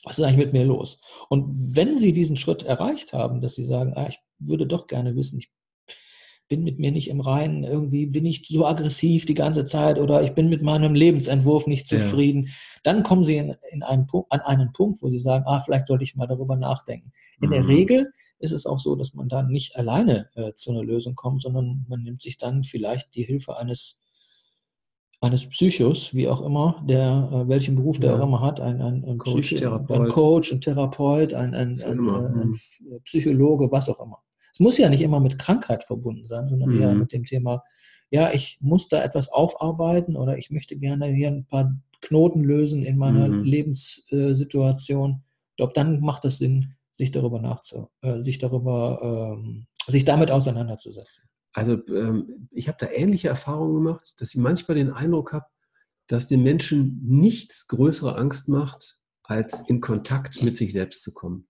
was 0.05 0.19
ist 0.19 0.25
eigentlich 0.25 0.47
mit 0.47 0.53
mir 0.53 0.65
los? 0.65 1.01
Und 1.29 1.49
wenn 1.75 1.99
sie 1.99 2.13
diesen 2.13 2.37
Schritt 2.37 2.63
erreicht 2.63 3.13
haben, 3.13 3.41
dass 3.41 3.55
sie 3.55 3.65
sagen, 3.65 3.93
ah, 3.97 4.07
ich 4.09 4.19
würde 4.39 4.67
doch 4.67 4.87
gerne 4.87 5.17
wissen, 5.17 5.39
ich 5.39 5.51
bin 6.49 6.63
mit 6.63 6.79
mir 6.79 6.93
nicht 6.93 7.09
im 7.09 7.21
Reinen, 7.21 7.65
irgendwie 7.65 8.07
bin 8.07 8.27
ich 8.27 8.47
so 8.47 8.67
aggressiv 8.67 9.25
die 9.25 9.35
ganze 9.35 9.65
Zeit 9.65 9.99
oder 9.99 10.23
ich 10.23 10.35
bin 10.35 10.49
mit 10.49 10.63
meinem 10.63 10.95
Lebensentwurf 10.95 11.67
nicht 11.67 11.89
zufrieden, 11.89 12.45
ja. 12.45 12.53
dann 12.83 13.03
kommen 13.03 13.25
sie 13.25 13.37
in, 13.37 13.57
in 13.71 13.83
einen 13.83 14.07
Punkt, 14.07 14.31
an 14.31 14.41
einen 14.41 14.73
Punkt, 14.73 15.01
wo 15.01 15.09
sie 15.09 15.19
sagen, 15.19 15.45
ah, 15.47 15.61
vielleicht 15.61 15.87
sollte 15.87 16.05
ich 16.05 16.17
mal 16.17 16.27
darüber 16.27 16.57
nachdenken. 16.57 17.13
In 17.41 17.49
mhm. 17.49 17.53
der 17.53 17.69
Regel 17.69 18.13
ist 18.39 18.53
es 18.53 18.67
auch 18.67 18.79
so, 18.79 18.95
dass 18.95 19.15
man 19.15 19.29
dann 19.29 19.49
nicht 19.49 19.77
alleine 19.77 20.29
äh, 20.35 20.53
zu 20.53 20.71
einer 20.71 20.83
Lösung 20.83 21.15
kommt, 21.15 21.41
sondern 21.41 21.87
man 21.89 22.03
nimmt 22.03 22.21
sich 22.21 22.37
dann 22.37 22.63
vielleicht 22.63 23.15
die 23.15 23.23
Hilfe 23.23 23.57
eines 23.57 23.99
eines 25.25 25.49
Psychos, 25.49 26.15
wie 26.15 26.29
auch 26.29 26.41
immer, 26.43 26.85
der 26.89 27.29
äh, 27.33 27.49
welchen 27.49 27.75
Beruf 27.75 27.99
der 27.99 28.13
ja. 28.13 28.19
auch 28.19 28.23
immer 28.27 28.41
hat, 28.41 28.61
ein, 28.61 28.81
ein, 28.81 29.05
ein, 29.05 29.19
Coach, 29.19 29.55
Psycho, 29.55 29.75
ein 29.77 30.09
Coach, 30.09 30.53
ein 30.53 30.61
Therapeut, 30.61 31.35
ein, 31.35 31.55
ein, 31.55 31.81
ein, 31.83 32.09
ein, 32.09 32.49
mhm. 32.49 33.01
Psychologe, 33.05 33.71
was 33.73 33.89
auch 33.89 34.01
immer. 34.01 34.19
Es 34.53 34.61
muss 34.61 34.79
ja 34.79 34.89
nicht 34.89 35.01
immer 35.01 35.21
mit 35.21 35.39
Krankheit 35.39 35.83
verbunden 35.83 36.27
sein, 36.27 36.49
sondern 36.49 36.71
mhm. 36.71 36.81
eher 36.81 36.95
mit 36.95 37.13
dem 37.13 37.25
Thema, 37.25 37.63
ja, 38.11 38.33
ich 38.33 38.59
muss 38.61 38.87
da 38.87 39.03
etwas 39.03 39.29
aufarbeiten 39.29 40.17
oder 40.17 40.39
ich 40.39 40.51
möchte 40.51 40.77
gerne 40.77 41.07
hier 41.07 41.29
ein 41.29 41.47
paar 41.47 41.75
Knoten 42.01 42.45
lösen 42.45 42.85
in 42.85 42.97
meiner 42.97 43.27
mhm. 43.29 43.43
Lebenssituation. 43.43 45.23
Ich 45.51 45.57
glaube, 45.57 45.73
dann 45.75 46.01
macht 46.01 46.25
es 46.25 46.39
Sinn, 46.39 46.75
sich 46.93 47.11
darüber 47.11 47.41
nachzu, 47.41 47.89
äh, 48.03 48.21
sich 48.21 48.39
darüber, 48.39 49.37
ähm, 49.37 49.67
sich 49.89 50.05
damit 50.05 50.31
auseinanderzusetzen. 50.31 51.25
Also 51.55 51.87
ähm, 51.89 52.49
ich 52.51 52.69
habe 52.69 52.79
da 52.81 52.91
ähnliche 52.91 53.29
Erfahrungen 53.29 53.75
gemacht, 53.83 54.15
dass 54.19 54.35
ich 54.35 54.41
manchmal 54.41 54.75
den 54.75 54.93
Eindruck 54.93 55.33
habe, 55.33 55.47
dass 56.09 56.27
den 56.27 56.43
Menschen 56.43 57.01
nichts 57.05 57.69
größere 57.69 58.17
Angst 58.17 58.49
macht, 58.49 58.99
als 59.23 59.67
in 59.69 59.81
Kontakt 59.81 60.43
mit 60.43 60.57
sich 60.57 60.73
selbst 60.73 61.03
zu 61.03 61.15
kommen. 61.15 61.47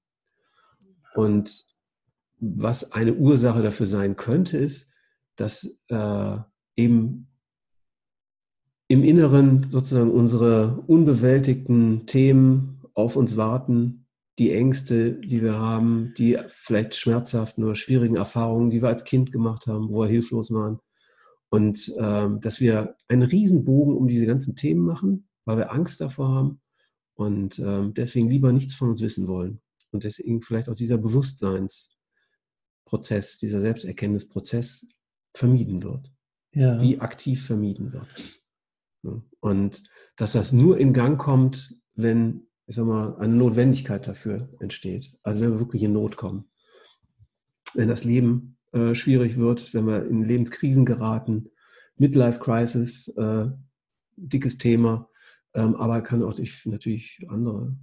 Und 1.14 1.64
was 2.38 2.92
eine 2.92 3.14
Ursache 3.14 3.62
dafür 3.62 3.86
sein 3.86 4.14
könnte, 4.14 4.58
ist, 4.58 4.90
dass 5.36 5.76
äh, 5.88 6.36
eben 6.76 7.28
im 8.86 9.02
Inneren 9.02 9.70
sozusagen 9.70 10.10
unsere 10.10 10.82
unbewältigten 10.86 12.06
Themen 12.06 12.82
auf 12.92 13.16
uns 13.16 13.36
warten, 13.36 14.03
die 14.38 14.52
Ängste, 14.52 15.12
die 15.12 15.42
wir 15.42 15.54
haben, 15.54 16.12
die 16.18 16.38
vielleicht 16.48 16.94
schmerzhaften 16.96 17.64
oder 17.64 17.74
schwierigen 17.74 18.16
Erfahrungen, 18.16 18.70
die 18.70 18.82
wir 18.82 18.88
als 18.88 19.04
Kind 19.04 19.32
gemacht 19.32 19.66
haben, 19.66 19.92
wo 19.92 20.00
wir 20.00 20.08
hilflos 20.08 20.50
waren. 20.50 20.80
Und 21.50 21.94
ähm, 21.98 22.40
dass 22.40 22.60
wir 22.60 22.96
einen 23.06 23.22
Riesenbogen 23.22 23.96
um 23.96 24.08
diese 24.08 24.26
ganzen 24.26 24.56
Themen 24.56 24.84
machen, 24.84 25.28
weil 25.44 25.58
wir 25.58 25.72
Angst 25.72 26.00
davor 26.00 26.28
haben 26.30 26.60
und 27.14 27.60
ähm, 27.60 27.94
deswegen 27.94 28.28
lieber 28.28 28.52
nichts 28.52 28.74
von 28.74 28.90
uns 28.90 29.00
wissen 29.02 29.28
wollen. 29.28 29.60
Und 29.92 30.02
deswegen 30.02 30.42
vielleicht 30.42 30.68
auch 30.68 30.74
dieser 30.74 30.98
Bewusstseins, 30.98 31.96
Prozess, 32.84 33.38
dieser 33.38 33.60
Selbsterkenntnisprozess 33.60 34.88
vermieden 35.32 35.84
wird. 35.84 36.10
Ja. 36.52 36.80
Wie 36.80 37.00
aktiv 37.00 37.46
vermieden 37.46 37.92
wird. 37.92 38.08
Und 39.40 39.82
dass 40.16 40.32
das 40.32 40.52
nur 40.52 40.78
in 40.78 40.92
Gang 40.92 41.18
kommt, 41.18 41.76
wenn, 41.94 42.48
ich 42.66 42.76
sag 42.76 42.86
mal, 42.86 43.16
eine 43.18 43.34
Notwendigkeit 43.34 44.06
dafür 44.06 44.48
entsteht. 44.60 45.18
Also 45.22 45.40
wenn 45.40 45.52
wir 45.52 45.60
wirklich 45.60 45.82
in 45.82 45.92
Not 45.92 46.16
kommen. 46.16 46.50
Wenn 47.74 47.88
das 47.88 48.04
Leben 48.04 48.56
äh, 48.72 48.94
schwierig 48.94 49.36
wird, 49.36 49.74
wenn 49.74 49.86
wir 49.86 50.06
in 50.06 50.24
Lebenskrisen 50.24 50.84
geraten, 50.86 51.50
Midlife 51.96 52.40
Crisis, 52.40 53.08
äh, 53.08 53.46
dickes 54.16 54.58
Thema, 54.58 55.08
ähm, 55.54 55.74
aber 55.76 56.00
kann 56.02 56.22
auch 56.22 56.34
durch 56.34 56.66
natürlich 56.66 57.24
andere 57.28 57.76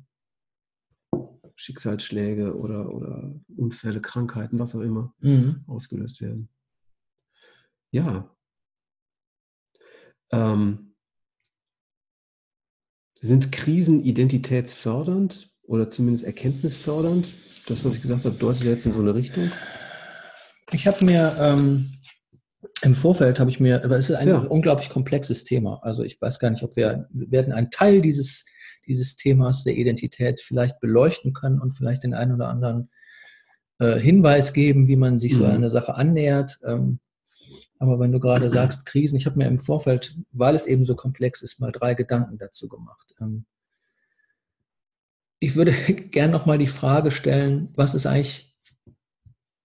Schicksalsschläge 1.56 2.58
oder, 2.58 2.94
oder 2.94 3.34
Unfälle, 3.56 4.02
Krankheiten, 4.02 4.60
was 4.60 4.76
auch 4.76 4.82
immer, 4.82 5.14
mhm. 5.20 5.64
ausgelöst 5.68 6.22
werden. 6.22 6.50
Ja. 7.92 8.36
Ähm, 10.32 10.91
sind 13.22 13.52
Krisen 13.52 14.04
identitätsfördernd 14.04 15.50
oder 15.64 15.90
zumindest 15.90 16.26
erkenntnisfördernd? 16.26 17.28
Das, 17.68 17.86
was 17.86 17.96
ich 17.96 18.02
gesagt 18.02 18.26
habe, 18.26 18.36
deutet 18.36 18.64
jetzt 18.64 18.86
in 18.86 18.94
so 18.94 19.00
eine 19.00 19.16
Richtung. 19.16 19.52
Ich 20.74 20.88
habe 20.88 21.06
mir 21.06 21.36
ähm, 21.40 21.94
im 22.82 22.96
Vorfeld 22.96 23.40
habe 23.40 23.50
ich 23.50 23.60
mir, 23.60 23.84
aber 23.84 23.98
es 23.98 24.10
ist 24.10 24.16
ein 24.16 24.28
ja. 24.28 24.38
unglaublich 24.40 24.90
komplexes 24.90 25.44
Thema. 25.44 25.80
Also 25.84 26.04
ich 26.04 26.20
weiß 26.20 26.40
gar 26.40 26.50
nicht, 26.50 26.64
ob 26.64 26.76
wir, 26.76 27.08
wir 27.12 27.32
werden 27.32 27.54
einen 27.54 27.70
Teil 27.70 28.02
dieses 28.02 28.46
dieses 28.88 29.16
Themas 29.16 29.64
der 29.64 29.78
Identität 29.78 30.42
vielleicht 30.42 30.80
beleuchten 30.80 31.34
können 31.34 31.60
und 31.60 31.72
vielleicht 31.72 32.04
den 32.04 32.14
einen 32.14 32.34
oder 32.34 32.50
anderen 32.50 32.90
äh, 33.80 34.00
Hinweis 34.00 34.54
geben, 34.54 34.88
wie 34.88 34.96
man 34.96 35.20
sich 35.20 35.34
mhm. 35.34 35.38
so 35.38 35.46
einer 35.46 35.70
Sache 35.70 35.96
annähert. 35.96 36.60
Ähm, 36.66 37.00
aber 37.82 38.00
wenn 38.00 38.12
du 38.12 38.20
gerade 38.20 38.52
sagst 38.52 38.86
Krisen, 38.86 39.16
ich 39.16 39.26
habe 39.26 39.40
mir 39.40 39.48
im 39.48 39.58
Vorfeld, 39.58 40.16
weil 40.32 40.56
es 40.56 40.68
eben 40.68 40.86
so 40.86 40.96
komplex 40.96 41.42
ist, 41.42 41.60
mal 41.60 41.72
drei 41.72 41.96
Gedanken 41.96 42.38
dazu 42.38 42.70
gemacht. 42.70 43.16
Ähm, 43.20 43.46
ich 45.40 45.56
würde 45.56 45.72
gerne 46.12 46.32
nochmal 46.32 46.60
die 46.60 46.68
Frage 46.68 47.10
stellen, 47.10 47.72
was 47.76 47.96
ist 47.96 48.06
eigentlich, 48.06 48.56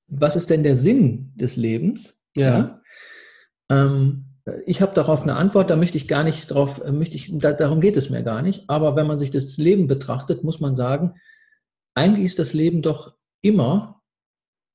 was 0.07 0.35
ist 0.35 0.49
denn 0.49 0.63
der 0.63 0.77
Sinn 0.77 1.33
des 1.37 1.57
Lebens? 1.57 2.25
Ja. 2.35 2.81
Ähm, 3.69 4.25
ich 4.65 4.81
habe 4.81 4.95
darauf 4.95 5.21
eine 5.21 5.37
Antwort, 5.37 5.69
da 5.69 5.77
möchte 5.77 5.99
ich 5.99 6.09
gar 6.09 6.25
nicht 6.25 6.47
drauf, 6.47 6.81
äh, 6.83 6.93
möchte 6.93 7.17
ich, 7.17 7.31
da, 7.37 7.53
darum 7.53 7.83
geht 7.83 7.99
es 7.99 8.09
mir 8.09 8.23
gar 8.23 8.41
nicht. 8.41 8.65
Aber 8.67 8.97
wenn 8.97 9.07
man 9.07 9.19
sich 9.19 9.31
das 9.31 9.59
Leben 9.59 9.89
betrachtet, 9.89 10.43
muss 10.43 10.59
man 10.59 10.75
sagen, 10.75 11.21
eigentlich 11.95 12.25
ist 12.25 12.39
das 12.39 12.55
Leben 12.55 12.81
doch 12.81 13.15
immer 13.43 14.01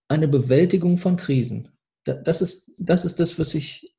eine 0.10 0.28
Bewältigung 0.28 1.00
von 1.00 1.16
Krisen. 1.16 1.71
Das 2.04 2.42
ist 2.42 2.66
das, 2.78 3.06
ist 3.06 3.20
das 3.20 3.38
was, 3.38 3.54
ich, 3.54 3.96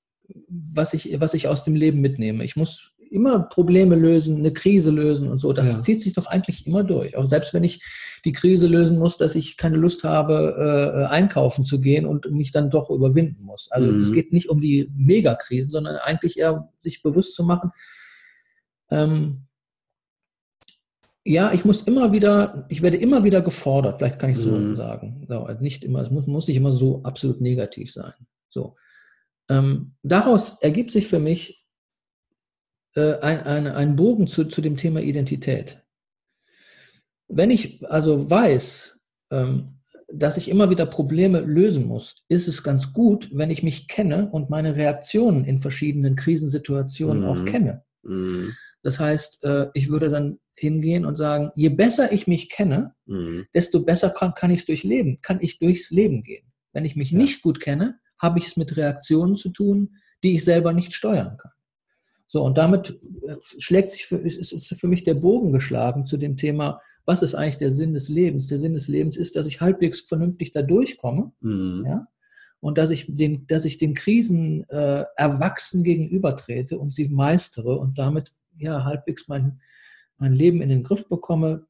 was, 0.49 0.95
ich, 0.95 1.21
was 1.21 1.35
ich 1.35 1.49
aus 1.49 1.65
dem 1.65 1.75
Leben 1.75 2.01
mitnehme. 2.01 2.45
Ich 2.45 2.57
muss 2.57 2.93
immer 3.13 3.41
Probleme 3.41 3.95
lösen, 3.95 4.39
eine 4.39 4.53
Krise 4.53 4.91
lösen 4.91 5.31
und 5.31 5.39
so. 5.39 5.53
Das 5.53 5.69
ja. 5.69 5.81
zieht 5.81 6.03
sich 6.03 6.15
doch 6.15 6.27
eigentlich 6.27 6.67
immer 6.67 6.83
durch. 6.83 7.17
Auch 7.17 7.27
selbst 7.27 7.53
wenn 7.53 7.63
ich 7.63 7.83
die 8.25 8.33
Krise 8.33 8.67
lösen 8.67 8.99
muss, 8.99 9.19
dass 9.19 9.35
ich 9.35 9.57
keine 9.57 9.77
Lust 9.77 10.03
habe, 10.03 11.05
äh, 11.05 11.13
einkaufen 11.13 11.65
zu 11.65 11.81
gehen 11.81 12.07
und 12.07 12.31
mich 12.31 12.51
dann 12.51 12.71
doch 12.71 12.91
überwinden 12.91 13.45
muss. 13.45 13.71
Also 13.71 13.93
es 13.93 14.11
mhm. 14.11 14.15
geht 14.15 14.33
nicht 14.33 14.49
um 14.49 14.61
die 14.61 14.91
Megakrisen, 14.97 15.71
sondern 15.71 15.97
eigentlich 15.97 16.39
eher 16.39 16.71
sich 16.81 17.03
bewusst 17.03 17.35
zu 17.35 17.45
machen, 17.45 17.71
ähm, 18.91 19.47
ja, 21.25 21.53
ich 21.53 21.65
muss 21.65 21.83
immer 21.83 22.13
wieder, 22.13 22.67
ich 22.69 22.83
werde 22.83 22.97
immer 22.97 23.23
wieder 23.23 23.43
gefordert, 23.43 23.99
vielleicht 23.99 24.19
kann 24.19 24.31
ich 24.31 24.39
so 24.39 24.51
mhm. 24.51 24.75
sagen. 24.75 25.27
Nicht 25.61 25.85
immer, 25.85 26.01
es 26.01 26.11
muss, 26.11 26.27
muss 26.27 26.49
nicht 26.49 26.57
immer 26.57 26.73
so 26.73 27.03
absolut 27.05 27.41
negativ 27.41 27.93
sein. 27.93 28.13
So. 28.51 28.77
Ähm, 29.49 29.95
daraus 30.03 30.59
ergibt 30.61 30.91
sich 30.91 31.07
für 31.07 31.21
mich 31.21 31.65
äh, 32.97 33.19
ein, 33.21 33.41
ein, 33.41 33.67
ein 33.67 33.97
Bogen 33.97 34.27
zu, 34.27 34.45
zu 34.45 34.61
dem 34.61 34.77
Thema 34.77 35.01
Identität. 35.01 35.83
Wenn 37.29 37.51
ich 37.51 37.85
also 37.89 38.29
weiß, 38.29 39.01
ähm, 39.31 39.79
dass 40.13 40.37
ich 40.37 40.51
immer 40.51 40.71
wieder 40.71 40.87
Probleme 40.87 41.41
lösen 41.41 41.87
muss, 41.87 42.25
ist 42.29 42.49
es 42.49 42.63
ganz 42.63 42.93
gut, 42.93 43.31
wenn 43.33 43.51
ich 43.51 43.63
mich 43.63 43.89
kenne 43.89 44.29
und 44.31 44.51
meine 44.51 44.77
Reaktionen 44.77 45.45
in 45.45 45.61
verschiedenen 45.61 46.17
Krisensituationen 46.17 47.23
mhm. 47.23 47.29
auch 47.29 47.45
kenne. 47.45 47.85
Mhm. 48.03 48.55
Das 48.83 48.99
heißt, 48.99 49.45
äh, 49.45 49.69
ich 49.75 49.89
würde 49.89 50.11
dann 50.11 50.39
hingehen 50.55 51.05
und 51.05 51.17
sagen, 51.17 51.51
je 51.57 51.71
besser 51.71 52.13
ich 52.13 52.27
mich 52.27 52.49
kenne, 52.49 52.95
mhm. 53.07 53.47
desto 53.55 53.81
besser 53.81 54.11
kann, 54.11 54.35
kann 54.35 54.51
ich 54.51 54.61
es 54.61 54.67
durchleben, 54.67 55.19
kann 55.23 55.39
ich 55.41 55.59
durchs 55.59 55.91
Leben 55.91 56.23
gehen. 56.23 56.53
Wenn 56.73 56.85
ich 56.85 56.97
mich 56.97 57.11
ja. 57.11 57.19
nicht 57.19 57.43
gut 57.43 57.61
kenne, 57.61 57.99
habe 58.19 58.39
ich 58.39 58.47
es 58.49 58.57
mit 58.57 58.77
Reaktionen 58.77 59.37
zu 59.37 59.51
tun, 59.51 59.97
die 60.23 60.35
ich 60.35 60.45
selber 60.45 60.73
nicht 60.73 60.93
steuern 60.95 61.37
kann. 61.37 61.53
So, 62.27 62.43
und 62.43 62.57
damit 62.57 62.99
äh, 63.27 63.37
schlägt 63.59 63.91
sich 63.91 64.07
für, 64.07 64.17
ist, 64.17 64.53
ist 64.53 64.81
für 64.81 64.89
mich 64.89 65.05
der 65.05 65.15
Bogen 65.15 65.53
geschlagen 65.53 66.05
zu 66.05 66.17
dem 66.17 66.37
Thema, 66.37 66.81
was 67.05 67.23
ist 67.23 67.35
eigentlich 67.35 67.59
der 67.59 67.73
Sinn 67.73 67.95
des 67.95 68.09
Lebens? 68.09 68.47
Der 68.47 68.59
Sinn 68.59 68.75
des 68.75 68.89
Lebens 68.89 69.17
ist, 69.17 69.37
dass 69.37 69.47
ich 69.47 69.61
halbwegs 69.61 70.01
vernünftig 70.01 70.53
da 70.53 70.63
durchkomme, 70.63 71.33
mhm. 71.41 71.85
ja, 71.87 72.07
und 72.61 72.79
dass 72.79 72.91
ich 72.91 73.07
den, 73.09 73.47
dass 73.49 73.65
ich 73.65 73.77
den 73.77 73.93
Krisen 73.93 74.65
äh, 74.71 75.05
erwachsen 75.17 75.83
gegenübertrete 75.83 76.79
und 76.79 76.91
sie 76.91 77.09
meistere 77.09 77.77
und 77.77 77.99
damit 77.99 78.33
ja 78.57 78.85
halbwegs 78.85 79.27
mein, 79.27 79.61
mein 80.23 80.33
Leben 80.35 80.63
in 80.63 80.69
den 80.69 80.85
Griff 80.85 81.09
bekomme, 81.09 81.67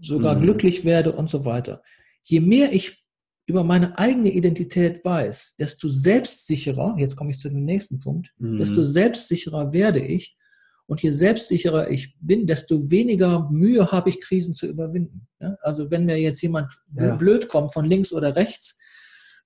sogar 0.00 0.34
mhm. 0.36 0.40
glücklich 0.40 0.84
werde 0.84 1.12
und 1.12 1.28
so 1.28 1.44
weiter. 1.44 1.82
Je 2.22 2.40
mehr 2.40 2.72
ich 2.72 3.04
über 3.46 3.62
meine 3.62 3.98
eigene 3.98 4.30
Identität 4.30 5.04
weiß, 5.04 5.56
desto 5.58 5.88
selbstsicherer, 5.88 6.96
jetzt 6.98 7.14
komme 7.14 7.30
ich 7.30 7.38
zu 7.38 7.50
dem 7.50 7.64
nächsten 7.64 8.00
Punkt, 8.00 8.32
mhm. 8.38 8.56
desto 8.56 8.82
selbstsicherer 8.82 9.72
werde 9.72 10.00
ich. 10.00 10.36
Und 10.86 11.02
je 11.02 11.10
selbstsicherer 11.10 11.90
ich 11.90 12.16
bin, 12.20 12.46
desto 12.46 12.90
weniger 12.90 13.50
Mühe 13.50 13.90
habe 13.90 14.10
ich, 14.10 14.20
Krisen 14.20 14.54
zu 14.54 14.66
überwinden. 14.66 15.26
Also 15.60 15.90
wenn 15.90 16.06
mir 16.06 16.18
jetzt 16.18 16.42
jemand 16.42 16.74
ja. 16.94 17.16
blöd 17.16 17.48
kommt 17.48 17.72
von 17.72 17.84
links 17.84 18.12
oder 18.12 18.36
rechts, 18.36 18.76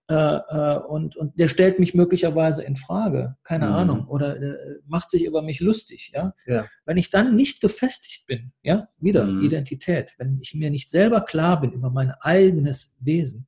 und, 0.09 1.17
und 1.17 1.39
der 1.39 1.49
stellt 1.49 1.79
mich 1.79 1.93
möglicherweise 1.93 2.63
in 2.63 2.77
Frage, 2.77 3.37
keine 3.45 3.67
mhm. 3.67 3.73
Ahnung, 3.73 4.09
oder 4.09 4.41
äh, 4.41 4.57
macht 4.87 5.11
sich 5.11 5.25
über 5.25 5.43
mich 5.43 5.61
lustig, 5.61 6.13
ja? 6.15 6.33
ja? 6.47 6.67
Wenn 6.87 6.97
ich 6.97 7.11
dann 7.11 7.37
nicht 7.37 7.61
gefestigt 7.61 8.27
bin, 8.27 8.53
ja, 8.63 8.89
wieder 8.99 9.25
mhm. 9.25 9.43
Identität, 9.43 10.15
wenn 10.19 10.39
ich 10.41 10.55
mir 10.55 10.71
nicht 10.71 10.91
selber 10.91 11.21
klar 11.21 11.61
bin 11.61 11.73
über 11.73 11.91
mein 11.91 12.13
eigenes 12.21 12.95
Wesen, 13.01 13.47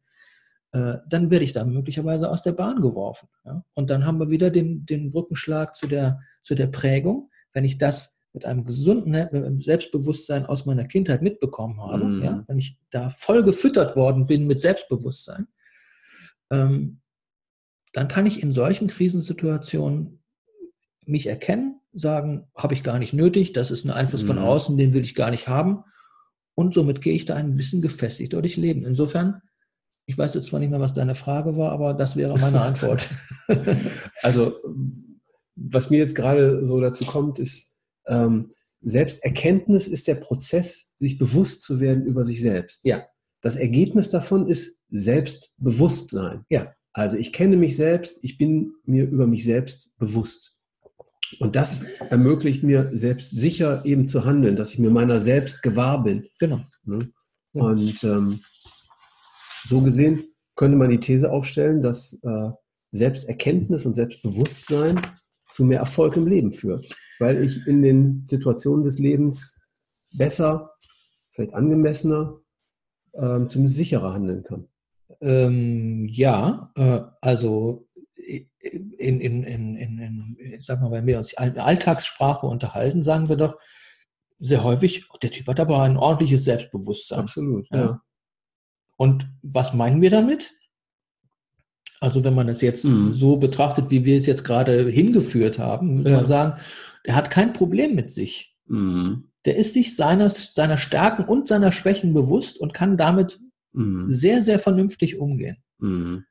äh, 0.73 0.99
dann 1.09 1.31
werde 1.31 1.45
ich 1.45 1.53
da 1.53 1.65
möglicherweise 1.65 2.31
aus 2.31 2.43
der 2.43 2.53
Bahn 2.53 2.81
geworfen. 2.81 3.29
Ja? 3.45 3.65
Und 3.75 3.89
dann 3.89 4.05
haben 4.05 4.19
wir 4.19 4.29
wieder 4.29 4.51
den, 4.51 4.85
den 4.85 5.11
Brückenschlag 5.11 5.75
zu 5.77 5.87
der, 5.87 6.21
zu 6.43 6.55
der 6.55 6.67
Prägung. 6.67 7.31
Wenn 7.53 7.65
ich 7.65 7.79
das 7.79 8.15
mit 8.33 8.45
einem 8.45 8.65
gesunden 8.65 9.61
Selbstbewusstsein 9.61 10.47
aus 10.47 10.67
meiner 10.67 10.85
Kindheit 10.85 11.23
mitbekommen 11.23 11.81
habe, 11.81 12.05
mhm. 12.05 12.23
ja, 12.23 12.45
wenn 12.47 12.59
ich 12.59 12.79
da 12.91 13.09
voll 13.09 13.43
gefüttert 13.43 13.97
worden 13.97 14.27
bin 14.27 14.47
mit 14.47 14.61
Selbstbewusstsein, 14.61 15.49
ähm, 16.51 17.01
dann 17.93 18.09
kann 18.09 18.27
ich 18.27 18.43
in 18.43 18.53
solchen 18.53 18.89
Krisensituationen 18.89 20.23
mich 21.07 21.27
erkennen, 21.27 21.81
sagen, 21.93 22.47
habe 22.55 22.75
ich 22.75 22.83
gar 22.83 22.99
nicht 22.99 23.13
nötig, 23.13 23.53
das 23.53 23.71
ist 23.71 23.85
ein 23.85 23.91
Einfluss 23.91 24.23
mhm. 24.23 24.29
von 24.29 24.39
außen, 24.39 24.77
den 24.77 24.93
will 24.93 25.03
ich 25.03 25.15
gar 25.15 25.31
nicht 25.31 25.49
haben. 25.49 25.85
Und 26.55 26.75
somit 26.75 27.01
gehe 27.01 27.15
ich 27.15 27.25
da 27.25 27.35
ein 27.35 27.57
bisschen 27.57 27.81
gefestigt 27.81 28.33
durch 28.33 28.57
Leben. 28.57 28.85
Insofern, 28.85 29.43
ich 30.07 30.17
weiß 30.17 30.35
jetzt 30.35 30.49
zwar 30.49 30.61
nicht 30.61 30.71
mehr, 30.71 30.81
was 30.81 30.93
deine 30.93 31.15
Frage 31.15 31.57
war, 31.57 31.73
aber 31.73 31.95
das 31.95 32.17
wäre 32.17 32.39
meine 32.39 32.61
Antwort. 32.63 33.09
also, 34.23 34.55
was 35.57 35.91
mir 35.91 35.99
jetzt 35.99 36.15
gerade 36.15 36.65
so 36.67 36.81
dazu 36.81 37.05
kommt, 37.05 37.39
ist, 37.39 37.73
ähm, 38.07 38.51
Selbsterkenntnis 38.83 39.89
ist 39.89 40.09
der 40.09 40.15
Prozess, 40.15 40.95
sich 40.97 41.19
bewusst 41.19 41.63
zu 41.63 41.81
werden 41.81 42.07
über 42.07 42.25
sich 42.25 42.41
selbst. 42.41 42.85
Ja. 42.85 43.05
Das 43.43 43.57
Ergebnis 43.57 44.11
davon 44.11 44.49
ist 44.49 44.80
Selbstbewusstsein. 44.91 46.45
Ja. 46.49 46.73
Also 46.93 47.17
ich 47.17 47.33
kenne 47.33 47.57
mich 47.57 47.77
selbst, 47.77 48.19
ich 48.23 48.37
bin 48.37 48.73
mir 48.85 49.05
über 49.05 49.27
mich 49.27 49.45
selbst 49.45 49.97
bewusst. 49.99 50.59
Und 51.39 51.55
das 51.55 51.83
ermöglicht 52.11 52.65
mir 52.65 52.91
selbst 52.93 53.31
sicher 53.31 53.85
eben 53.87 54.09
zu 54.09 54.25
handeln, 54.25 54.57
dass 54.57 54.73
ich 54.73 54.81
mir 54.81 54.91
meiner 54.91 55.21
selbst 55.21 55.63
gewahr 55.63 56.03
bin. 56.03 56.27
Genau. 56.41 56.61
Ne? 56.85 57.13
Und 57.53 58.03
ähm, 58.03 58.41
so 59.65 59.81
gesehen 59.81 60.25
könnte 60.57 60.77
man 60.77 60.91
die 60.91 60.99
These 60.99 61.31
aufstellen, 61.31 61.81
dass 61.81 62.21
äh, 62.25 62.51
Selbsterkenntnis 62.93 63.87
und 63.87 63.95
Selbstbewusstsein 63.95 65.01
zu 65.51 65.65
mehr 65.65 65.81
Erfolg 65.81 66.17
im 66.17 66.27
Leben 66.27 66.53
führt, 66.53 66.93
weil 67.19 67.43
ich 67.43 67.67
in 67.67 67.83
den 67.83 68.27
Situationen 68.29 68.83
des 68.83 68.99
Lebens 68.99 69.61
besser, 70.13 70.73
vielleicht 71.31 71.55
angemessener 71.55 72.41
ähm, 73.15 73.49
zumindest 73.49 73.77
sicherer 73.77 74.13
handeln 74.13 74.43
kann. 74.43 74.69
Ähm, 75.21 76.07
ja, 76.09 76.73
äh, 76.77 77.01
also 77.21 77.89
in, 78.17 79.21
in, 79.21 79.43
in, 79.43 79.77
in, 79.77 79.99
in, 79.99 80.61
sag 80.61 80.81
mal, 80.81 80.91
wenn 80.91 81.07
wir 81.07 81.19
uns 81.19 81.33
in 81.33 81.59
Alltagssprache 81.59 82.47
unterhalten, 82.47 83.03
sagen 83.03 83.29
wir 83.29 83.37
doch 83.37 83.57
sehr 84.39 84.65
häufig, 84.65 85.07
oh, 85.11 85.19
der 85.23 85.31
Typ 85.31 85.47
hat 85.49 85.61
aber 85.61 85.83
ein 85.83 85.97
ordentliches 85.97 86.45
Selbstbewusstsein. 86.45 87.21
Absolut, 87.21 87.69
ja. 87.71 87.79
ja. 87.79 88.03
Und 88.97 89.29
was 89.43 89.73
meinen 89.73 90.01
wir 90.01 90.11
damit? 90.11 90.53
Also 92.01 92.25
wenn 92.25 92.35
man 92.35 92.49
es 92.49 92.61
jetzt 92.63 92.85
mhm. 92.85 93.13
so 93.13 93.37
betrachtet, 93.37 93.91
wie 93.91 94.05
wir 94.05 94.17
es 94.17 94.27
jetzt 94.27 94.45
gerade 94.45 94.89
hingeführt 94.89 95.59
haben, 95.59 95.97
muss 95.97 96.07
ja. 96.07 96.17
man 96.17 96.27
sagen, 96.27 96.61
er 97.05 97.15
hat 97.15 97.31
kein 97.31 97.53
Problem 97.53 97.95
mit 97.95 98.11
sich. 98.11 98.57
Mhm 98.67 99.31
der 99.45 99.57
ist 99.57 99.75
sich 99.75 99.97
seiner, 99.97 100.31
seiner 100.31 100.79
Stärken 100.79 101.25
und 101.25 101.49
seiner 101.49 101.73
Schwächen 101.73 102.13
bewusst 102.13 102.59
und 102.59 102.75
kann 102.75 102.97
damit 102.97 103.41
mhm. 103.73 104.09
sehr, 104.09 104.43
sehr 104.43 104.59
vernünftig 104.59 105.19
umgehen. 105.19 105.59
Mhm. 105.79 106.25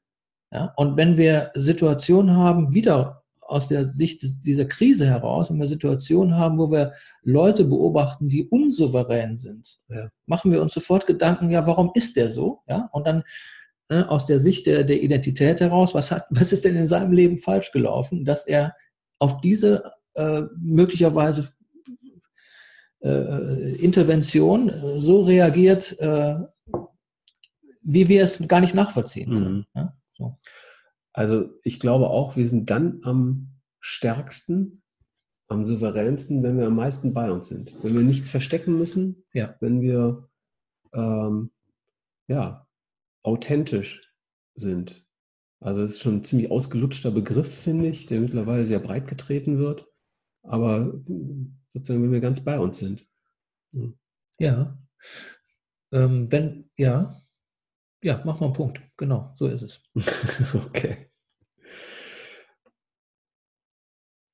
Ja, 0.51 0.73
und 0.77 0.97
wenn 0.97 1.17
wir 1.17 1.51
Situationen 1.55 2.35
haben, 2.35 2.73
wieder 2.73 3.23
aus 3.41 3.67
der 3.67 3.85
Sicht 3.85 4.21
dieser 4.45 4.65
Krise 4.65 5.07
heraus, 5.07 5.49
wenn 5.49 5.59
wir 5.59 5.67
Situationen 5.67 6.35
haben, 6.35 6.57
wo 6.57 6.71
wir 6.71 6.93
Leute 7.23 7.65
beobachten, 7.65 8.29
die 8.29 8.47
unsouverän 8.47 9.37
sind, 9.37 9.79
ja. 9.89 10.09
machen 10.27 10.51
wir 10.51 10.61
uns 10.61 10.73
sofort 10.73 11.07
Gedanken, 11.07 11.49
ja, 11.49 11.65
warum 11.65 11.91
ist 11.95 12.15
der 12.15 12.29
so? 12.29 12.61
Ja, 12.67 12.89
und 12.93 13.07
dann 13.07 13.23
ne, 13.89 14.09
aus 14.09 14.25
der 14.25 14.39
Sicht 14.39 14.67
der, 14.67 14.83
der 14.83 15.01
Identität 15.01 15.61
heraus, 15.61 15.93
was, 15.95 16.11
hat, 16.11 16.25
was 16.29 16.53
ist 16.53 16.63
denn 16.65 16.75
in 16.75 16.87
seinem 16.87 17.11
Leben 17.11 17.37
falsch 17.37 17.71
gelaufen, 17.71 18.23
dass 18.23 18.47
er 18.47 18.75
auf 19.17 19.41
diese 19.41 19.91
äh, 20.13 20.43
möglicherweise 20.61 21.49
äh, 23.01 23.75
Intervention 23.75 24.69
äh, 24.69 24.99
so 24.99 25.21
reagiert, 25.21 25.99
äh, 25.99 26.35
wie 27.93 28.07
wir 28.07 28.23
es 28.23 28.45
gar 28.47 28.61
nicht 28.61 28.75
nachvollziehen 28.75 29.33
können. 29.33 29.57
Mhm. 29.57 29.65
Ja? 29.73 29.97
So. 30.17 30.37
Also 31.11 31.49
ich 31.63 31.79
glaube 31.79 32.09
auch, 32.09 32.37
wir 32.37 32.45
sind 32.45 32.69
dann 32.69 33.01
am 33.03 33.49
stärksten, 33.79 34.83
am 35.47 35.65
souveränsten, 35.65 36.43
wenn 36.43 36.57
wir 36.57 36.67
am 36.67 36.75
meisten 36.75 37.13
bei 37.13 37.31
uns 37.31 37.47
sind. 37.47 37.73
Wenn 37.83 37.95
wir 37.95 38.03
nichts 38.03 38.29
verstecken 38.29 38.77
müssen, 38.77 39.25
ja. 39.33 39.55
wenn 39.59 39.81
wir 39.81 40.29
ähm, 40.93 41.51
ja, 42.27 42.67
authentisch 43.23 44.13
sind. 44.53 45.05
Also 45.59 45.81
es 45.81 45.93
ist 45.93 46.01
schon 46.01 46.17
ein 46.17 46.23
ziemlich 46.23 46.51
ausgelutschter 46.51 47.11
Begriff, 47.11 47.53
finde 47.53 47.87
ich, 47.87 48.05
der 48.05 48.21
mittlerweile 48.21 48.65
sehr 48.65 48.79
breit 48.79 49.07
getreten 49.07 49.57
wird. 49.57 49.87
Aber 50.43 50.93
sozusagen, 51.69 52.03
wenn 52.03 52.11
wir 52.11 52.21
ganz 52.21 52.43
bei 52.43 52.59
uns 52.59 52.77
sind. 52.77 53.07
Hm. 53.73 53.95
Ja. 54.37 54.77
Ähm, 55.91 56.31
wenn, 56.31 56.69
ja, 56.77 57.19
ja, 58.01 58.21
mach 58.25 58.39
mal 58.39 58.47
einen 58.47 58.55
Punkt. 58.55 58.81
Genau, 58.97 59.33
so 59.35 59.47
ist 59.47 59.61
es. 59.61 59.81
okay. 60.55 61.09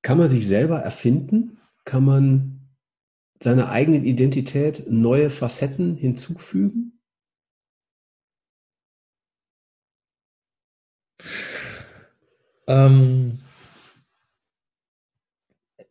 Kann 0.01 0.17
man 0.17 0.30
sich 0.30 0.47
selber 0.47 0.80
erfinden? 0.80 1.58
Kann 1.84 2.06
man 2.06 2.56
seiner 3.41 3.69
eigenen 3.69 4.06
Identität 4.06 4.86
neue 4.88 5.30
Facetten 5.30 5.95
hinzufügen? 5.95 7.01
Ähm, 12.67 13.39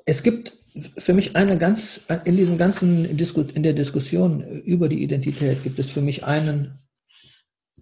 es 0.06 0.22
gibt 0.22 0.58
für 0.98 1.12
mich 1.12 1.36
eine 1.36 1.56
ganz, 1.58 2.00
in 2.24 2.36
diesem 2.36 2.58
ganzen, 2.58 3.04
in 3.04 3.62
der 3.62 3.72
Diskussion 3.72 4.42
über 4.42 4.88
die 4.88 5.02
Identität 5.02 5.62
gibt 5.62 5.78
es 5.78 5.90
für 5.90 6.00
mich 6.00 6.24
einen, 6.24 6.83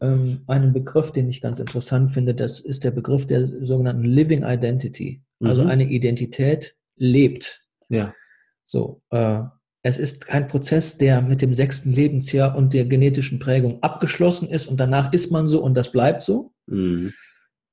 ähm, 0.03 0.43
einen 0.49 0.73
Begriff, 0.73 1.13
den 1.13 1.29
ich 1.31 1.41
ganz 1.41 1.61
interessant 1.61 2.11
finde. 2.11 2.35
Das 2.35 2.61
ist 2.61 2.85
der 2.85 2.91
Begriff 2.91 3.27
der 3.27 3.47
sogenannten 3.47 4.05
Living 4.05 4.43
Identity. 4.45 5.23
Also 5.41 5.63
mhm. 5.63 5.71
eine 5.71 5.85
Identität 5.85 6.77
lebt. 6.97 7.63
Ja. 7.89 8.13
So, 8.65 9.01
äh, 9.11 9.43
es 9.83 9.99
ist 9.99 10.27
kein 10.27 10.49
Prozess, 10.49 10.99
der 10.99 11.23
mit 11.23 11.43
dem 11.43 11.55
sechsten 11.55 11.93
Lebensjahr 11.93 12.57
und 12.57 12.73
der 12.73 12.85
genetischen 12.85 13.39
Prägung 13.39 13.83
abgeschlossen 13.83 14.49
ist 14.49 14.67
und 14.67 14.79
danach 14.79 15.13
ist 15.13 15.33
man 15.33 15.47
so 15.47 15.63
und 15.63 15.75
das 15.75 15.91
bleibt 15.91 16.23
so. 16.23 16.53
Mhm. 16.67 17.13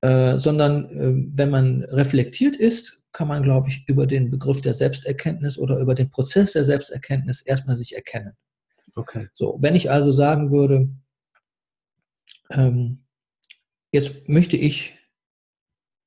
Äh, 0.02 0.38
sondern 0.38 0.86
äh, 0.92 1.30
wenn 1.36 1.50
man 1.50 1.84
reflektiert 1.84 2.56
ist, 2.56 3.02
kann 3.12 3.28
man, 3.28 3.44
glaube 3.44 3.70
ich, 3.70 3.84
über 3.88 4.08
den 4.08 4.30
Begriff 4.30 4.62
der 4.62 4.74
Selbsterkenntnis 4.74 5.58
oder 5.58 5.80
über 5.80 5.94
den 5.94 6.10
Prozess 6.10 6.54
der 6.54 6.64
Selbsterkenntnis 6.64 7.42
erstmal 7.42 7.78
sich 7.78 7.96
erkennen. 7.96 8.34
Okay. 8.96 9.28
So, 9.34 9.58
wenn 9.62 9.76
ich 9.76 9.92
also 9.92 10.12
sagen 10.12 10.52
würde, 10.52 10.90
ähm, 12.50 13.04
jetzt 13.92 14.28
möchte 14.28 14.58
ich, 14.58 14.96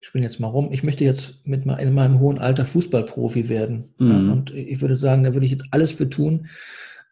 ich 0.00 0.08
spiele 0.08 0.24
jetzt 0.24 0.40
mal 0.40 0.48
rum, 0.48 0.72
ich 0.72 0.82
möchte 0.82 1.04
jetzt 1.04 1.46
mit 1.46 1.64
in 1.64 1.94
meinem 1.94 2.20
hohen 2.20 2.38
Alter 2.38 2.66
Fußballprofi 2.66 3.48
werden. 3.48 3.94
Mhm. 3.98 4.32
Und 4.32 4.50
ich 4.54 4.80
würde 4.80 4.96
sagen, 4.96 5.24
da 5.24 5.32
würde 5.32 5.46
ich 5.46 5.52
jetzt 5.52 5.66
alles 5.70 5.92
für 5.92 6.08
tun, 6.08 6.48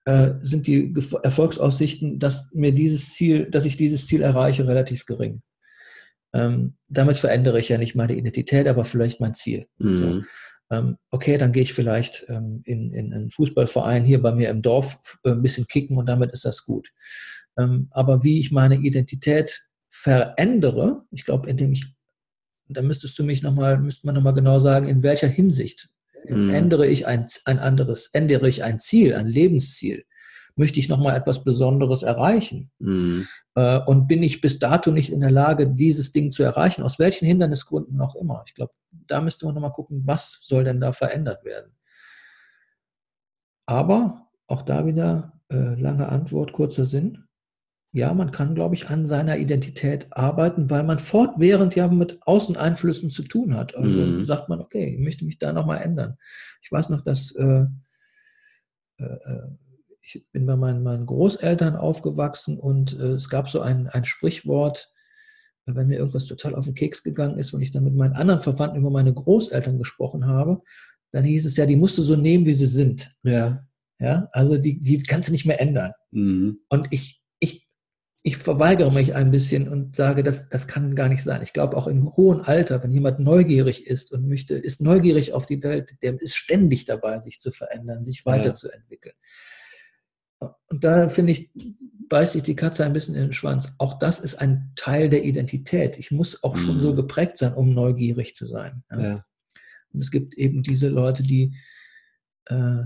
äh, 0.05 0.33
sind 0.40 0.66
die 0.66 0.95
Erfolgsaussichten, 1.23 2.19
dass 2.19 2.53
mir 2.53 2.73
dieses 2.73 3.14
Ziel, 3.14 3.51
dass 3.51 3.64
ich 3.64 3.77
dieses 3.77 4.07
Ziel 4.07 4.23
erreiche, 4.23 4.66
relativ 4.66 5.07
gering. 5.07 5.43
Ähm, 6.33 6.77
damit 6.88 7.19
verändere 7.19 7.59
ich 7.59 7.69
ja 7.69 7.79
nicht 7.79 7.95
meine 7.95 8.14
Identität, 8.14 8.66
aber 8.69 8.85
vielleicht 8.85 9.21
mein 9.21 9.35
Ziel. 9.35 9.66
Mhm. 9.79 9.97
So. 9.97 10.23
Ähm, 10.71 10.97
okay, 11.11 11.37
dann 11.37 11.53
gehe 11.53 11.62
ich 11.62 11.75
vielleicht 11.75 12.25
ähm, 12.29 12.62
in, 12.64 12.93
in 12.93 13.12
einen 13.12 13.31
Fußballverein 13.31 14.05
hier 14.05 14.23
bei 14.23 14.33
mir 14.33 14.51
im 14.51 14.62
Dorf 14.62 15.19
äh, 15.25 15.31
ein 15.31 15.43
bisschen 15.43 15.66
kicken 15.66 15.97
und 15.97 16.07
damit 16.07 16.33
ist 16.33 16.45
das 16.45 16.64
gut. 16.64 16.90
Ähm, 17.58 17.88
aber 17.90 18.22
wie 18.22 18.38
ich 18.38 18.50
meine 18.50 18.76
Identität 18.76 19.62
verändere, 19.88 21.02
ich 21.10 21.24
glaube, 21.24 21.48
indem 21.48 21.72
ich, 21.72 21.86
da 22.68 22.82
müsstest 22.82 23.18
du 23.18 23.24
mich 23.24 23.42
nochmal, 23.42 23.78
müsste 23.78 24.06
man 24.06 24.14
nochmal 24.14 24.34
genau 24.34 24.60
sagen, 24.60 24.88
in 24.88 25.02
welcher 25.02 25.28
Hinsicht 25.28 25.88
mhm. 26.28 26.50
ändere 26.50 26.86
ich 26.86 27.06
ein, 27.06 27.26
ein 27.44 27.58
anderes, 27.58 28.08
ändere 28.12 28.48
ich 28.48 28.62
ein 28.62 28.78
Ziel, 28.78 29.14
ein 29.14 29.26
Lebensziel 29.26 30.04
möchte 30.60 30.78
ich 30.78 30.88
nochmal 30.88 31.16
etwas 31.16 31.42
Besonderes 31.42 32.02
erreichen? 32.02 32.70
Mhm. 32.78 33.26
Und 33.86 34.06
bin 34.06 34.22
ich 34.22 34.40
bis 34.40 34.58
dato 34.58 34.90
nicht 34.90 35.10
in 35.10 35.20
der 35.20 35.30
Lage, 35.30 35.66
dieses 35.66 36.12
Ding 36.12 36.30
zu 36.30 36.42
erreichen, 36.42 36.82
aus 36.82 36.98
welchen 36.98 37.26
Hindernisgründen 37.26 37.96
noch 37.96 38.14
immer? 38.14 38.44
Ich 38.46 38.54
glaube, 38.54 38.72
da 38.90 39.20
müsste 39.20 39.46
man 39.46 39.54
nochmal 39.54 39.72
gucken, 39.72 40.06
was 40.06 40.38
soll 40.42 40.64
denn 40.64 40.80
da 40.80 40.92
verändert 40.92 41.44
werden? 41.44 41.72
Aber 43.66 44.28
auch 44.46 44.62
da 44.62 44.86
wieder 44.86 45.40
äh, 45.50 45.80
lange 45.80 46.08
Antwort, 46.08 46.52
kurzer 46.52 46.84
Sinn. 46.84 47.24
Ja, 47.92 48.14
man 48.14 48.31
kann, 48.31 48.55
glaube 48.55 48.76
ich, 48.76 48.88
an 48.88 49.05
seiner 49.05 49.38
Identität 49.38 50.07
arbeiten, 50.11 50.70
weil 50.70 50.85
man 50.85 51.00
fortwährend 51.00 51.74
ja 51.74 51.88
mit 51.88 52.18
Außeneinflüssen 52.22 53.11
zu 53.11 53.24
tun 53.24 53.57
hat. 53.57 53.74
Also 53.74 53.98
mhm. 53.98 54.24
sagt 54.24 54.48
man, 54.48 54.61
okay, 54.61 54.94
ich 54.94 55.00
möchte 55.00 55.24
mich 55.24 55.38
da 55.38 55.53
nochmal 55.53 55.83
ändern. 55.83 56.16
Ich 56.62 56.70
weiß 56.70 56.88
noch, 56.90 57.00
dass 57.03 57.33
äh, 57.33 57.66
äh, 58.98 59.05
äh, 59.05 59.48
ich 60.03 60.24
bin 60.33 60.46
bei 60.46 60.57
meinen, 60.57 60.83
meinen 60.83 61.07
Großeltern 61.07 61.76
aufgewachsen 61.76 62.59
und 62.59 62.98
äh, 62.98 63.12
es 63.12 63.29
gab 63.29 63.48
so 63.48 63.61
ein, 63.61 63.88
ein 63.88 64.05
Sprichwort, 64.05 64.92
wenn 65.66 65.88
mir 65.88 65.98
irgendwas 65.98 66.26
total 66.26 66.55
auf 66.55 66.64
den 66.64 66.74
Keks 66.74 67.03
gegangen 67.03 67.38
ist 67.38 67.53
und 67.53 67.61
ich 67.61 67.70
dann 67.70 67.85
mit 67.85 67.94
meinen 67.94 68.14
anderen 68.14 68.40
Verwandten 68.40 68.79
über 68.79 68.90
meine 68.90 69.12
Großeltern 69.12 69.79
gesprochen 69.79 70.26
habe, 70.26 70.62
dann 71.12 71.24
hieß 71.24 71.46
es 71.46 71.57
ja, 71.57 71.66
die 71.66 71.76
musst 71.76 71.98
du 71.98 72.03
so 72.03 72.16
nehmen, 72.16 72.46
wie 72.46 72.55
sie 72.55 72.66
sind. 72.66 73.11
Ja. 73.22 73.64
Ja, 74.00 74.31
also 74.33 74.57
die, 74.57 74.81
die 74.81 75.03
kannst 75.03 75.29
du 75.29 75.33
nicht 75.33 75.44
mehr 75.44 75.61
ändern. 75.61 75.92
Mhm. 76.11 76.61
Und 76.70 76.88
ich, 76.90 77.19
ich, 78.22 78.37
verweigere 78.37 78.92
mich 78.92 79.14
ein 79.14 79.30
bisschen 79.30 79.68
und 79.68 79.96
sage, 79.96 80.22
das, 80.22 80.48
das 80.48 80.66
kann 80.68 80.94
gar 80.94 81.09
nicht 81.09 81.22
sein. 81.22 81.42
Ich 81.42 81.52
glaube, 81.52 81.76
auch 81.76 81.87
im 81.87 82.14
hohen 82.16 82.40
Alter, 82.42 82.83
wenn 82.83 82.92
jemand 82.92 83.18
neugierig 83.18 83.87
ist 83.87 84.12
und 84.12 84.28
möchte, 84.28 84.54
ist 84.54 84.80
neugierig 84.80 85.33
auf 85.33 85.46
die 85.46 85.62
Welt, 85.62 85.94
der 86.02 86.20
ist 86.20 86.37
ständig 86.37 86.85
dabei, 86.85 87.18
sich 87.20 87.40
zu 87.40 87.50
verändern, 87.50 88.04
sich 88.04 88.26
weiterzuentwickeln. 88.26 89.14
Und 90.38 90.85
da 90.85 91.09
finde 91.09 91.33
ich, 91.33 91.50
beißt 92.09 92.33
sich 92.33 92.42
die 92.42 92.56
Katze 92.56 92.85
ein 92.85 92.92
bisschen 92.92 93.14
in 93.14 93.22
den 93.22 93.33
Schwanz. 93.33 93.72
Auch 93.78 93.98
das 93.98 94.20
ist 94.20 94.35
ein 94.35 94.72
Teil 94.76 95.09
der 95.09 95.24
Identität. 95.24 95.98
Ich 95.98 96.11
muss 96.11 96.42
auch 96.42 96.56
schon 96.56 96.80
so 96.80 96.92
mhm. 96.92 96.96
geprägt 96.96 97.38
sein, 97.38 97.54
um 97.54 97.72
neugierig 97.72 98.35
zu 98.35 98.46
sein. 98.46 98.83
Ja. 98.90 99.00
Ja. 99.00 99.26
Und 99.92 100.00
es 100.00 100.11
gibt 100.11 100.35
eben 100.35 100.62
diese 100.62 100.88
Leute, 100.88 101.22
die 101.22 101.54
äh, 102.46 102.83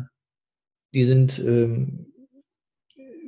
die 0.95 1.05
sind 1.05 1.41
ähm, 1.41 2.07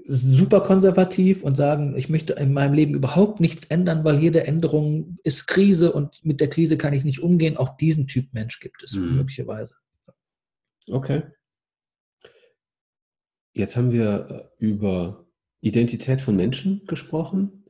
super 0.09 0.61
konservativ 0.61 1.42
und 1.42 1.57
sagen, 1.57 1.97
ich 1.97 2.09
möchte 2.09 2.35
in 2.35 2.53
meinem 2.53 2.75
Leben 2.75 2.95
überhaupt 2.95 3.40
nichts 3.40 3.64
ändern, 3.64 4.05
weil 4.05 4.21
jede 4.21 4.47
Änderung 4.47 5.19
ist 5.25 5.47
Krise 5.47 5.92
und 5.92 6.25
mit 6.25 6.40
der 6.40 6.49
Krise 6.49 6.77
kann 6.77 6.92
ich 6.92 7.05
nicht 7.05 7.21
umgehen. 7.21 7.57
Auch 7.57 7.77
diesen 7.77 8.07
Typ 8.07 8.33
Mensch 8.33 8.61
gibt 8.61 8.83
es 8.83 8.95
mhm. 8.95 9.16
möglicherweise. 9.16 9.75
Okay. 10.90 11.23
Jetzt 13.53 13.77
haben 13.77 13.90
wir 13.92 14.51
äh, 14.61 14.64
über 14.64 15.27
Identität 15.61 16.23
von 16.23 16.37
Menschen 16.37 16.87
gesprochen. 16.87 17.64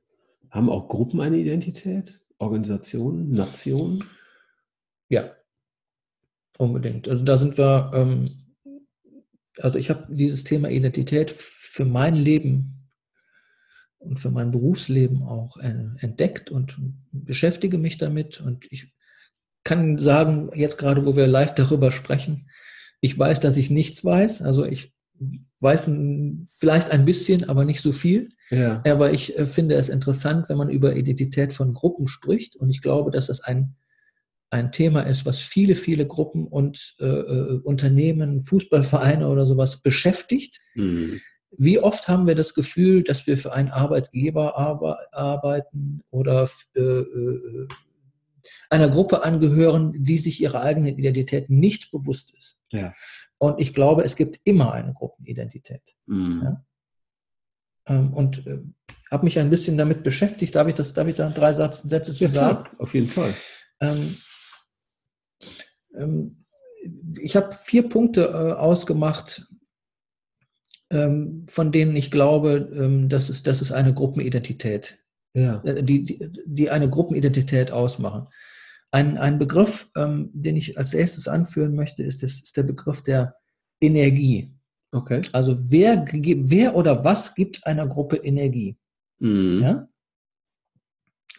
Haben 0.51 0.69
auch 0.69 0.89
Gruppen 0.89 1.21
eine 1.21 1.39
Identität? 1.39 2.21
Organisationen, 2.39 3.33
Nationen? 3.33 4.05
Ja, 5.09 5.33
unbedingt. 6.59 7.09
Also 7.09 7.25
da 7.25 7.39
sind 7.39 7.57
wir 7.57 7.91
ähm, 7.95 8.47
also 9.59 9.79
ich 9.79 9.91
habe 9.91 10.07
dieses 10.15 10.45
Thema 10.45 10.69
Identität 10.71 11.31
für 11.77 11.85
mein 11.85 12.15
Leben 12.15 12.89
und 13.99 14.19
für 14.19 14.31
mein 14.31 14.51
Berufsleben 14.51 15.23
auch 15.23 15.59
entdeckt 15.59 16.51
und 16.51 16.79
beschäftige 17.13 17.77
mich 17.77 17.99
damit. 17.99 18.41
Und 18.41 18.67
ich 18.71 18.95
kann 19.63 19.99
sagen, 19.99 20.51
jetzt 20.55 20.79
gerade, 20.79 21.05
wo 21.05 21.17
wir 21.17 21.27
live 21.27 21.55
darüber 21.55 21.93
sprechen, 21.93 22.49
ich 23.03 23.19
weiß, 23.19 23.41
dass 23.41 23.59
ich 23.59 23.69
nichts 23.69 24.03
weiß. 24.03 24.41
Also 24.41 24.65
ich 24.65 24.95
weiß 25.61 25.91
vielleicht 26.49 26.93
ein 26.93 27.05
bisschen, 27.05 27.45
aber 27.45 27.67
nicht 27.67 27.83
so 27.83 27.93
viel. 27.93 28.31
Ja. 28.49 28.83
Aber 28.87 29.13
ich 29.13 29.39
äh, 29.39 29.45
finde 29.45 29.75
es 29.75 29.91
interessant, 29.91 30.49
wenn 30.49 30.57
man 30.57 30.71
über 30.71 30.97
Identität 30.97 31.53
von 31.53 31.75
Gruppen 31.75 32.07
spricht. 32.07 32.57
Und 32.57 32.71
ich 32.71 32.81
glaube, 32.81 33.11
dass 33.11 33.27
das 33.27 33.41
ein 33.41 33.77
ein 34.49 34.71
Thema 34.71 35.03
ist, 35.03 35.27
was 35.27 35.41
viele, 35.41 35.75
viele 35.75 36.07
Gruppen 36.07 36.47
und 36.47 36.95
äh, 37.01 37.05
äh, 37.05 37.61
Unternehmen, 37.65 38.43
Fußballvereine 38.45 39.29
oder 39.29 39.45
sowas 39.45 39.83
beschäftigt. 39.83 40.61
Mhm. 40.77 41.21
Wie 41.51 41.79
oft 41.79 42.09
haben 42.09 42.27
wir 42.27 42.35
das 42.35 42.55
Gefühl, 42.55 43.03
dass 43.03 43.27
wir 43.27 43.39
für 43.39 43.53
einen 43.53 43.71
Arbeitgeber 43.71 44.57
arbe 44.57 44.99
arbeiten 45.13 46.03
oder 46.11 46.49
äh, 46.75 46.81
äh, 46.81 47.69
einer 48.71 48.89
Gruppe 48.89 49.23
angehören, 49.25 49.93
die 50.05 50.19
sich 50.19 50.41
ihrer 50.41 50.63
eigenen 50.63 50.99
Identität 50.99 51.49
nicht 51.49 51.91
bewusst 51.91 52.33
ist? 52.37 52.59
Ja. 52.71 52.93
Und 53.39 53.61
ich 53.61 53.75
glaube, 53.75 54.03
es 54.03 54.17
gibt 54.17 54.41
immer 54.45 54.73
eine 54.73 54.93
Gruppenidentität. 54.93 55.83
Mhm. 56.07 56.43
Ja? 56.43 56.65
Ähm, 57.87 58.13
und 58.13 58.47
äh, 58.47 58.59
habe 59.11 59.25
mich 59.25 59.39
ein 59.39 59.51
bisschen 59.51 59.79
damit 59.79 60.03
beschäftigt. 60.03 60.55
Darf 60.55 60.69
ich, 60.69 60.75
das, 60.75 60.93
darf 60.93 61.09
ich 61.09 61.17
da 61.17 61.29
drei 61.29 61.53
Sätze 61.53 62.13
zu 62.13 62.25
ja, 62.25 62.31
sagen? 62.31 62.65
Klar, 62.65 62.71
auf 62.79 62.95
jeden 62.95 63.07
Fall. 63.07 63.35
Ähm, 63.81 64.17
ähm, 65.97 66.45
ich 67.21 67.37
habe 67.37 67.53
vier 67.53 67.89
Punkte 67.89 68.23
äh, 68.23 68.53
ausgemacht, 68.53 69.47
von 70.89 71.73
denen 71.73 71.97
ich 71.97 72.11
glaube, 72.11 72.71
ähm, 72.73 73.09
das, 73.09 73.29
ist, 73.29 73.47
das 73.47 73.61
ist 73.61 73.73
eine 73.73 73.93
Gruppenidentität, 73.93 74.99
ja. 75.35 75.61
Äh, 75.65 75.83
die, 75.83 76.05
die, 76.05 76.31
die, 76.47 76.71
eine 76.71 76.89
Gruppenidentität 76.89 77.73
ausmachen. 77.73 78.29
Ein, 78.93 79.19
ein 79.19 79.39
Begriff, 79.39 79.91
den 79.97 80.57
ich 80.57 80.79
als 80.79 80.95
erstes 80.95 81.27
anführen 81.27 81.75
möchte, 81.75 82.05
ist, 82.05 82.23
das, 82.23 82.35
ist 82.35 82.57
der 82.57 82.63
Begriff 82.63 83.03
der 83.03 83.35
Energie. 83.81 84.55
Okay. 84.93 85.21
Also 85.33 85.57
wer, 85.71 86.07
wer 86.07 86.77
oder 86.77 87.05
was 87.05 87.35
gibt 87.35 87.67
einer 87.67 87.87
Gruppe 87.87 88.17
Energie? 88.17 88.77
Mhm. 89.19 89.61
Ja? 89.61 89.89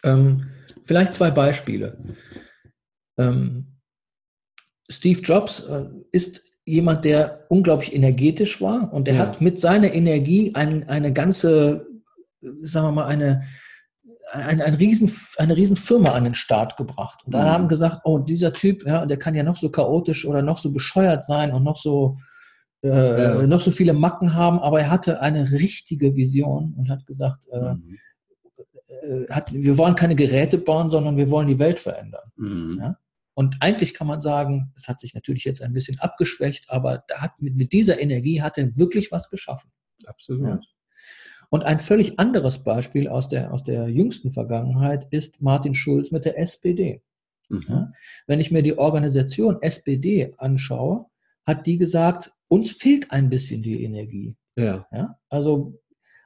Ähm, 0.04 0.50
vielleicht 0.84 1.14
zwei 1.14 1.30
Beispiele. 1.30 1.98
Ähm, 3.16 3.67
Steve 4.88 5.20
Jobs 5.20 5.60
äh, 5.60 5.84
ist 6.12 6.42
jemand, 6.64 7.04
der 7.04 7.46
unglaublich 7.48 7.94
energetisch 7.94 8.60
war 8.60 8.92
und 8.92 9.06
der 9.06 9.14
ja. 9.14 9.20
hat 9.20 9.40
mit 9.40 9.58
seiner 9.58 9.92
Energie 9.92 10.54
ein, 10.54 10.88
eine 10.88 11.12
ganze, 11.12 11.86
sagen 12.62 12.88
wir 12.88 12.92
mal, 12.92 13.06
eine, 13.06 13.42
ein, 14.32 14.60
ein 14.60 14.74
riesen, 14.74 15.10
eine 15.38 15.56
riesen 15.56 15.76
Firma 15.76 16.10
an 16.10 16.24
den 16.24 16.34
Start 16.34 16.76
gebracht. 16.76 17.22
Und 17.24 17.32
da 17.32 17.42
mhm. 17.42 17.48
haben 17.48 17.68
gesagt, 17.68 18.00
oh, 18.04 18.18
dieser 18.18 18.52
Typ, 18.52 18.86
ja, 18.86 19.06
der 19.06 19.18
kann 19.18 19.34
ja 19.34 19.42
noch 19.42 19.56
so 19.56 19.70
chaotisch 19.70 20.26
oder 20.26 20.42
noch 20.42 20.58
so 20.58 20.70
bescheuert 20.70 21.24
sein 21.24 21.52
und 21.52 21.64
noch 21.64 21.78
so, 21.78 22.18
äh, 22.82 22.88
ja. 23.22 23.46
noch 23.46 23.60
so 23.60 23.70
viele 23.70 23.94
Macken 23.94 24.34
haben, 24.34 24.58
aber 24.58 24.80
er 24.80 24.90
hatte 24.90 25.20
eine 25.20 25.50
richtige 25.50 26.14
Vision 26.14 26.74
und 26.76 26.90
hat 26.90 27.06
gesagt, 27.06 27.46
äh, 27.50 27.74
mhm. 27.74 27.98
äh, 28.88 29.32
hat, 29.32 29.54
wir 29.54 29.78
wollen 29.78 29.94
keine 29.94 30.16
Geräte 30.16 30.58
bauen, 30.58 30.90
sondern 30.90 31.16
wir 31.16 31.30
wollen 31.30 31.48
die 31.48 31.58
Welt 31.58 31.80
verändern. 31.80 32.30
Mhm. 32.36 32.78
Ja? 32.80 32.96
Und 33.38 33.58
eigentlich 33.60 33.94
kann 33.94 34.08
man 34.08 34.20
sagen, 34.20 34.72
es 34.74 34.88
hat 34.88 34.98
sich 34.98 35.14
natürlich 35.14 35.44
jetzt 35.44 35.62
ein 35.62 35.72
bisschen 35.72 35.96
abgeschwächt, 36.00 36.68
aber 36.70 37.04
hat, 37.14 37.40
mit, 37.40 37.72
dieser 37.72 38.00
Energie 38.00 38.42
hat 38.42 38.58
er 38.58 38.76
wirklich 38.76 39.12
was 39.12 39.30
geschaffen. 39.30 39.70
Absolut. 40.06 40.48
Ja. 40.48 40.60
Und 41.48 41.62
ein 41.62 41.78
völlig 41.78 42.18
anderes 42.18 42.64
Beispiel 42.64 43.06
aus 43.06 43.28
der, 43.28 43.52
aus 43.54 43.62
der 43.62 43.90
jüngsten 43.90 44.32
Vergangenheit 44.32 45.06
ist 45.12 45.40
Martin 45.40 45.76
Schulz 45.76 46.10
mit 46.10 46.24
der 46.24 46.36
SPD. 46.36 47.00
Mhm. 47.48 47.64
Ja, 47.68 47.92
wenn 48.26 48.40
ich 48.40 48.50
mir 48.50 48.64
die 48.64 48.76
Organisation 48.76 49.62
SPD 49.62 50.34
anschaue, 50.38 51.06
hat 51.46 51.64
die 51.64 51.78
gesagt, 51.78 52.32
uns 52.48 52.72
fehlt 52.72 53.12
ein 53.12 53.30
bisschen 53.30 53.62
die 53.62 53.84
Energie. 53.84 54.34
Ja. 54.56 54.88
ja. 54.90 55.16
Also 55.28 55.78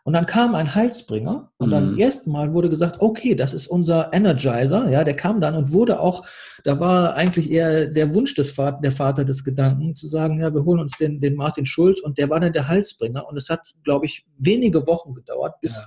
und 0.04 0.14
dann 0.14 0.26
kam 0.26 0.56
ein 0.56 0.74
Heilsbringer 0.74 1.52
und 1.58 1.70
dann 1.70 1.92
mhm. 1.92 1.98
erstmal 1.98 2.52
wurde 2.52 2.68
gesagt, 2.68 3.00
okay, 3.00 3.36
das 3.36 3.54
ist 3.54 3.68
unser 3.68 4.12
Energizer. 4.12 4.90
Ja, 4.90 5.04
der 5.04 5.14
kam 5.14 5.40
dann 5.40 5.54
und 5.54 5.72
wurde 5.72 6.00
auch, 6.00 6.26
da 6.64 6.80
war 6.80 7.14
eigentlich 7.14 7.48
eher 7.48 7.86
der 7.86 8.12
Wunsch 8.12 8.34
des 8.34 8.50
Vater, 8.50 8.80
der 8.82 8.90
Vater 8.90 9.24
des 9.24 9.44
Gedanken, 9.44 9.94
zu 9.94 10.08
sagen, 10.08 10.40
ja, 10.40 10.52
wir 10.52 10.64
holen 10.64 10.80
uns 10.80 10.96
den, 10.98 11.20
den 11.20 11.36
Martin 11.36 11.66
Schulz 11.66 12.00
und 12.00 12.18
der 12.18 12.28
war 12.30 12.40
dann 12.40 12.52
der 12.52 12.66
Heilsbringer. 12.66 13.28
Und 13.28 13.36
es 13.36 13.48
hat, 13.48 13.60
glaube 13.84 14.06
ich, 14.06 14.24
wenige 14.38 14.84
Wochen 14.88 15.14
gedauert, 15.14 15.60
bis 15.60 15.76
ja 15.76 15.82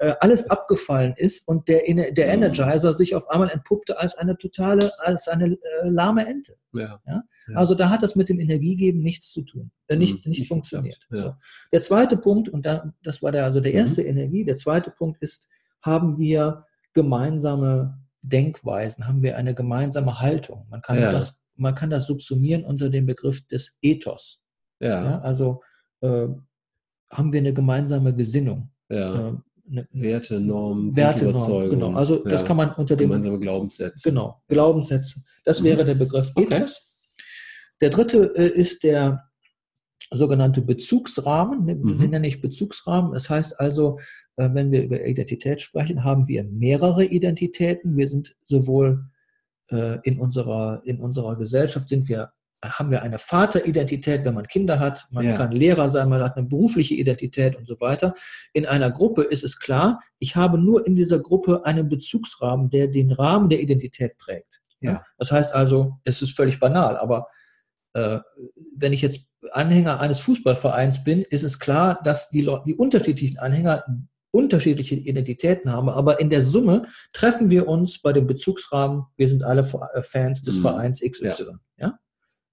äh, 0.00 0.14
alles 0.20 0.48
abgefallen 0.48 1.12
ist 1.16 1.46
und 1.46 1.68
der, 1.68 1.82
der 1.84 2.26
mhm. 2.26 2.42
Energizer 2.42 2.94
sich 2.94 3.14
auf 3.14 3.28
einmal 3.28 3.50
entpuppte 3.50 3.98
als 3.98 4.16
eine 4.16 4.36
totale, 4.38 4.90
als 5.00 5.28
eine 5.28 5.52
äh, 5.52 5.58
lahme 5.88 6.26
Ente. 6.26 6.56
Ja. 6.72 7.00
ja. 7.06 7.22
Also 7.54 7.74
da 7.74 7.90
hat 7.90 8.02
das 8.02 8.16
mit 8.16 8.30
dem 8.30 8.40
Energiegeben 8.40 9.02
nichts 9.02 9.30
zu 9.30 9.42
tun, 9.42 9.70
äh, 9.88 9.96
nicht, 9.96 10.24
mhm. 10.24 10.30
nicht 10.30 10.48
funktioniert. 10.48 11.06
Ja. 11.10 11.38
Der 11.70 11.82
zweite 11.82 12.16
Punkt, 12.16 12.48
und 12.48 12.64
da, 12.64 12.94
das 13.02 13.22
war 13.22 13.30
der, 13.30 13.44
also 13.44 13.60
der 13.60 13.72
mhm. 13.72 13.78
erste 13.78 14.00
mhm. 14.00 14.08
Energie, 14.08 14.44
der 14.44 14.56
zweite 14.56 14.90
Punkt 14.90 15.22
ist, 15.22 15.48
haben 15.82 16.18
wir 16.18 16.64
gemeinsame 16.94 17.98
Denkweisen, 18.22 19.06
haben 19.06 19.22
wir 19.22 19.36
eine 19.36 19.54
gemeinsame 19.54 20.18
Haltung. 20.18 20.66
Man 20.70 20.80
kann, 20.80 20.98
ja. 20.98 21.12
das, 21.12 21.38
man 21.56 21.74
kann 21.74 21.90
das 21.90 22.06
subsumieren 22.06 22.64
unter 22.64 22.88
dem 22.88 23.04
Begriff 23.04 23.46
des 23.48 23.76
Ethos. 23.82 24.42
Ja. 24.80 25.04
ja 25.04 25.20
also 25.20 25.62
äh, 26.00 26.28
haben 27.10 27.32
wir 27.34 27.40
eine 27.40 27.52
gemeinsame 27.52 28.14
Gesinnung. 28.14 28.70
Ja. 28.88 29.28
Äh, 29.28 29.34
eine, 29.70 29.86
Werte, 29.92 30.40
Normen, 30.40 30.94
Werte, 30.96 31.26
Normen, 31.26 31.70
genau. 31.70 31.92
Also 31.92 32.24
ja, 32.24 32.30
das 32.30 32.44
kann 32.44 32.56
man 32.56 32.72
unter 32.72 32.96
dem 32.96 33.08
gemeinsame 33.08 33.38
Glaubenssätze. 33.38 34.08
Genau, 34.08 34.42
Glaubenssätze. 34.48 35.22
Das 35.44 35.60
mhm. 35.60 35.64
wäre 35.64 35.84
der 35.84 35.94
Begriff 35.94 36.30
Ethos. 36.36 36.52
Okay. 36.52 36.66
Der 37.80 37.90
dritte 37.90 38.32
äh, 38.36 38.48
ist 38.48 38.82
der 38.82 39.30
sogenannte 40.12 40.62
Bezugsrahmen, 40.62 41.64
ne, 41.64 41.74
mhm. 41.76 42.10
nenne 42.10 42.26
ich 42.26 42.40
Bezugsrahmen. 42.40 43.12
Das 43.12 43.30
heißt 43.30 43.58
also, 43.60 43.98
äh, 44.36 44.50
wenn 44.52 44.70
wir 44.72 44.82
über 44.82 45.04
Identität 45.06 45.60
sprechen, 45.60 46.04
haben 46.04 46.26
wir 46.28 46.44
mehrere 46.44 47.04
Identitäten. 47.04 47.96
Wir 47.96 48.08
sind 48.08 48.36
sowohl 48.44 49.04
äh, 49.70 49.98
in 50.02 50.18
unserer, 50.18 50.82
in 50.84 51.00
unserer 51.00 51.36
Gesellschaft 51.36 51.88
sind 51.88 52.08
wir, 52.08 52.32
haben 52.62 52.90
wir 52.90 53.02
eine 53.02 53.18
Vateridentität, 53.18 54.24
wenn 54.24 54.34
man 54.34 54.46
Kinder 54.46 54.78
hat. 54.78 55.06
Man 55.10 55.24
ja. 55.24 55.36
kann 55.36 55.52
Lehrer 55.52 55.88
sein, 55.88 56.08
man 56.08 56.22
hat 56.22 56.36
eine 56.36 56.46
berufliche 56.46 56.94
Identität 56.94 57.56
und 57.56 57.66
so 57.66 57.80
weiter. 57.80 58.14
In 58.52 58.66
einer 58.66 58.90
Gruppe 58.90 59.22
ist 59.22 59.44
es 59.44 59.58
klar, 59.58 60.00
ich 60.18 60.36
habe 60.36 60.58
nur 60.58 60.86
in 60.86 60.94
dieser 60.94 61.20
Gruppe 61.20 61.64
einen 61.64 61.88
Bezugsrahmen, 61.88 62.68
der 62.70 62.88
den 62.88 63.12
Rahmen 63.12 63.48
der 63.48 63.60
Identität 63.60 64.18
prägt. 64.18 64.60
Ja. 64.80 65.02
Das 65.18 65.32
heißt 65.32 65.54
also, 65.54 65.98
es 66.04 66.20
ist 66.22 66.36
völlig 66.36 66.60
banal, 66.60 66.96
aber 66.96 67.28
äh, 67.94 68.18
wenn 68.76 68.92
ich 68.92 69.02
jetzt 69.02 69.20
Anhänger 69.52 70.00
eines 70.00 70.20
Fußballvereins 70.20 71.02
bin, 71.02 71.22
ist 71.22 71.44
es 71.44 71.58
klar, 71.58 72.00
dass 72.04 72.30
die, 72.30 72.42
Leute, 72.42 72.64
die 72.66 72.74
unterschiedlichen 72.74 73.38
Anhänger 73.38 73.84
unterschiedliche 74.32 74.94
Identitäten 74.94 75.72
haben, 75.72 75.88
aber 75.88 76.20
in 76.20 76.30
der 76.30 76.42
Summe 76.42 76.86
treffen 77.12 77.50
wir 77.50 77.66
uns 77.66 78.00
bei 78.00 78.12
dem 78.12 78.26
Bezugsrahmen, 78.26 79.06
wir 79.16 79.26
sind 79.26 79.42
alle 79.42 79.62
äh, 79.94 80.02
Fans 80.02 80.42
des 80.42 80.56
mhm. 80.56 80.62
Vereins 80.62 81.00
XY. 81.00 81.24
Ja. 81.26 81.34
ja. 81.78 81.98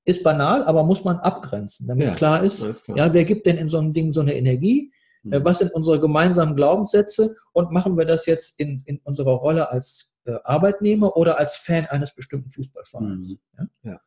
Ist 0.07 0.23
banal, 0.23 0.63
aber 0.63 0.83
muss 0.83 1.03
man 1.03 1.17
abgrenzen, 1.17 1.85
damit 1.85 2.07
ja, 2.07 2.13
klar 2.13 2.41
ist, 2.41 2.85
klar. 2.85 2.97
ja, 2.97 3.13
wer 3.13 3.25
gibt 3.25 3.45
denn 3.45 3.57
in 3.57 3.67
so 3.67 3.77
einem 3.77 3.91
Ding 3.91 4.13
so 4.13 4.21
eine 4.21 4.35
Energie? 4.35 4.89
Mhm. 5.23 5.43
Was 5.43 5.59
sind 5.59 5.73
unsere 5.73 5.99
gemeinsamen 5.99 6.55
Glaubenssätze 6.55 7.35
und 7.51 7.71
machen 7.71 7.97
wir 7.97 8.05
das 8.05 8.25
jetzt 8.25 8.57
in, 8.57 8.83
in 8.85 8.99
unserer 9.03 9.33
Rolle 9.33 9.69
als 9.69 10.13
äh, 10.23 10.35
Arbeitnehmer 10.45 11.17
oder 11.17 11.37
als 11.37 11.57
Fan 11.57 11.87
eines 11.87 12.15
bestimmten 12.15 12.49
Fußballvereins? 12.51 13.35
Mhm. 13.57 13.69
Ja? 13.83 13.99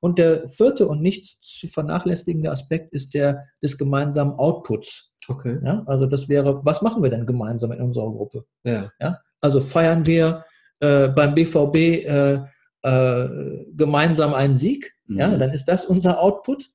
Und 0.00 0.20
der 0.20 0.48
vierte 0.48 0.86
und 0.86 1.02
nicht 1.02 1.38
zu 1.42 1.66
vernachlässigende 1.66 2.52
Aspekt 2.52 2.92
ist 2.92 3.14
der 3.14 3.48
des 3.60 3.76
gemeinsamen 3.76 4.34
Outputs. 4.34 5.10
Okay. 5.26 5.58
Ja, 5.64 5.82
also 5.86 6.06
das 6.06 6.28
wäre, 6.28 6.64
was 6.64 6.82
machen 6.82 7.02
wir 7.02 7.10
denn 7.10 7.26
gemeinsam 7.26 7.72
in 7.72 7.82
unserer 7.82 8.10
Gruppe? 8.12 8.44
Ja. 8.62 8.90
ja? 9.00 9.18
Also 9.40 9.60
feiern 9.60 10.06
wir 10.06 10.44
äh, 10.78 11.08
beim 11.08 11.34
BVB 11.34 11.76
äh, 11.76 12.40
äh, 12.82 13.64
gemeinsam 13.74 14.34
einen 14.34 14.54
Sieg, 14.54 14.94
mhm. 15.08 15.18
ja, 15.18 15.36
dann 15.36 15.50
ist 15.50 15.66
das 15.66 15.84
unser 15.84 16.20
Output. 16.20 16.70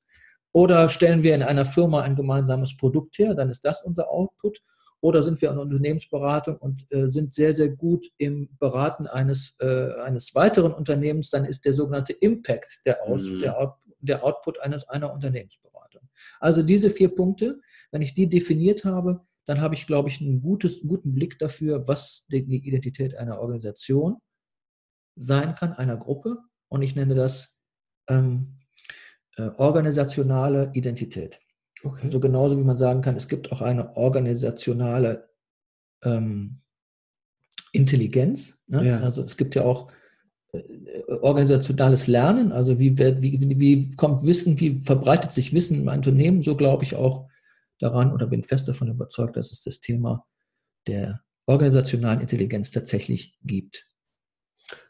Oder 0.52 0.88
stellen 0.88 1.24
wir 1.24 1.34
in 1.34 1.42
einer 1.42 1.64
Firma 1.64 2.02
ein 2.02 2.14
gemeinsames 2.14 2.76
Produkt 2.76 3.18
her, 3.18 3.34
dann 3.34 3.50
ist 3.50 3.64
das 3.64 3.82
unser 3.82 4.08
Output. 4.10 4.60
Oder 5.00 5.22
sind 5.22 5.42
wir 5.42 5.50
eine 5.50 5.60
Unternehmensberatung 5.60 6.56
und 6.56 6.90
äh, 6.90 7.10
sind 7.10 7.34
sehr, 7.34 7.54
sehr 7.54 7.68
gut 7.68 8.06
im 8.16 8.48
Beraten 8.58 9.06
eines, 9.06 9.54
äh, 9.58 9.92
eines 10.00 10.34
weiteren 10.34 10.72
Unternehmens, 10.72 11.28
dann 11.28 11.44
ist 11.44 11.64
der 11.64 11.74
sogenannte 11.74 12.14
Impact 12.14 12.82
der, 12.86 13.02
Aus, 13.02 13.24
mhm. 13.24 13.40
der, 13.40 13.58
Out, 13.58 13.74
der 13.98 14.24
Output 14.24 14.60
eines, 14.60 14.88
einer 14.88 15.12
Unternehmensberatung. 15.12 16.08
Also 16.40 16.62
diese 16.62 16.88
vier 16.88 17.14
Punkte, 17.14 17.60
wenn 17.90 18.00
ich 18.00 18.14
die 18.14 18.28
definiert 18.28 18.84
habe, 18.84 19.20
dann 19.46 19.60
habe 19.60 19.74
ich, 19.74 19.86
glaube 19.86 20.08
ich, 20.08 20.20
einen 20.20 20.40
gutes, 20.40 20.80
guten 20.80 21.14
Blick 21.14 21.38
dafür, 21.38 21.86
was 21.86 22.24
die 22.28 22.66
Identität 22.66 23.14
einer 23.16 23.40
Organisation 23.40 24.16
sein 25.16 25.54
kann, 25.54 25.74
einer 25.74 25.96
Gruppe. 25.96 26.38
Und 26.68 26.82
ich 26.82 26.96
nenne 26.96 27.14
das 27.14 27.53
ähm, 28.08 28.58
äh, 29.36 29.50
organisationale 29.56 30.70
Identität. 30.74 31.40
Okay. 31.82 32.08
So 32.08 32.20
genauso 32.20 32.58
wie 32.58 32.64
man 32.64 32.78
sagen 32.78 33.02
kann, 33.02 33.16
es 33.16 33.28
gibt 33.28 33.52
auch 33.52 33.60
eine 33.60 33.96
organisationale 33.96 35.28
ähm, 36.02 36.60
Intelligenz. 37.72 38.62
Ne? 38.68 38.86
Ja. 38.86 39.00
Also 39.00 39.22
es 39.22 39.36
gibt 39.36 39.54
ja 39.54 39.62
auch 39.62 39.90
äh, 40.52 40.62
organisationales 41.20 42.06
Lernen, 42.06 42.52
also 42.52 42.78
wie, 42.78 42.96
wie, 42.98 43.60
wie 43.60 43.96
kommt 43.96 44.24
Wissen, 44.24 44.58
wie 44.60 44.74
verbreitet 44.74 45.32
sich 45.32 45.52
Wissen 45.52 45.82
im 45.82 45.88
Unternehmen, 45.88 46.42
so 46.42 46.56
glaube 46.56 46.84
ich 46.84 46.94
auch 46.94 47.28
daran 47.80 48.12
oder 48.12 48.28
bin 48.28 48.44
fest 48.44 48.68
davon 48.68 48.88
überzeugt, 48.88 49.36
dass 49.36 49.52
es 49.52 49.60
das 49.60 49.80
Thema 49.80 50.26
der 50.86 51.22
organisationalen 51.46 52.20
Intelligenz 52.20 52.70
tatsächlich 52.70 53.36
gibt. 53.42 53.86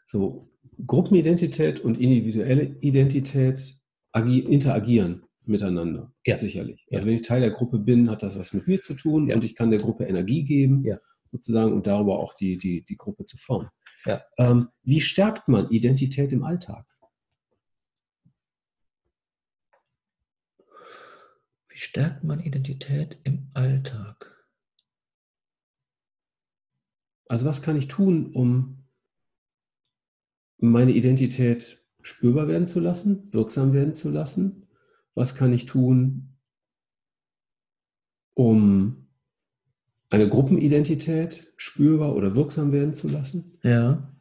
So, 0.05 0.49
Gruppenidentität 0.85 1.79
und 1.79 1.99
individuelle 1.99 2.77
Identität 2.81 3.77
interagieren 4.13 5.23
miteinander. 5.45 6.11
Ja. 6.25 6.37
Sicherlich. 6.37 6.85
Ja. 6.89 6.97
Also 6.97 7.07
wenn 7.07 7.15
ich 7.15 7.21
Teil 7.21 7.41
der 7.41 7.51
Gruppe 7.51 7.79
bin, 7.79 8.09
hat 8.09 8.23
das 8.23 8.37
was 8.37 8.53
mit 8.53 8.67
mir 8.67 8.81
zu 8.81 8.93
tun 8.95 9.27
ja. 9.27 9.35
und 9.35 9.43
ich 9.43 9.55
kann 9.55 9.69
der 9.69 9.79
Gruppe 9.79 10.05
Energie 10.05 10.43
geben, 10.43 10.83
ja. 10.83 10.99
sozusagen, 11.31 11.73
und 11.73 11.87
darüber 11.87 12.19
auch 12.19 12.33
die, 12.33 12.57
die, 12.57 12.83
die 12.83 12.97
Gruppe 12.97 13.25
zu 13.25 13.37
formen. 13.37 13.69
Ja. 14.05 14.23
Ähm, 14.37 14.69
wie 14.83 15.01
stärkt 15.01 15.47
man 15.47 15.69
Identität 15.69 16.31
im 16.31 16.43
Alltag? 16.43 16.85
Wie 21.69 21.77
stärkt 21.77 22.23
man 22.23 22.39
Identität 22.39 23.19
im 23.23 23.49
Alltag? 23.53 24.31
Also 27.27 27.45
was 27.45 27.61
kann 27.61 27.75
ich 27.75 27.87
tun, 27.87 28.31
um 28.33 28.84
meine 30.71 30.91
Identität 30.91 31.83
spürbar 32.01 32.47
werden 32.47 32.67
zu 32.67 32.79
lassen, 32.79 33.29
wirksam 33.31 33.73
werden 33.73 33.93
zu 33.95 34.09
lassen? 34.09 34.65
was 35.15 35.33
kann 35.35 35.53
ich 35.53 35.65
tun, 35.65 36.37
um 38.35 39.07
eine 40.09 40.27
Gruppenidentität 40.27 41.47
spürbar 41.55 42.15
oder 42.15 42.35
wirksam 42.35 42.71
werden 42.71 42.93
zu 42.93 43.07
lassen? 43.07 43.57
Ja. 43.63 44.13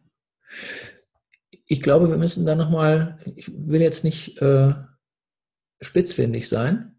Ich 1.66 1.82
glaube, 1.82 2.08
wir 2.08 2.16
müssen 2.16 2.46
da 2.46 2.54
nochmal, 2.54 3.18
ich 3.36 3.50
will 3.52 3.82
jetzt 3.82 4.04
nicht 4.04 4.40
äh, 4.40 4.74
spitzfindig 5.80 6.48
sein, 6.48 6.98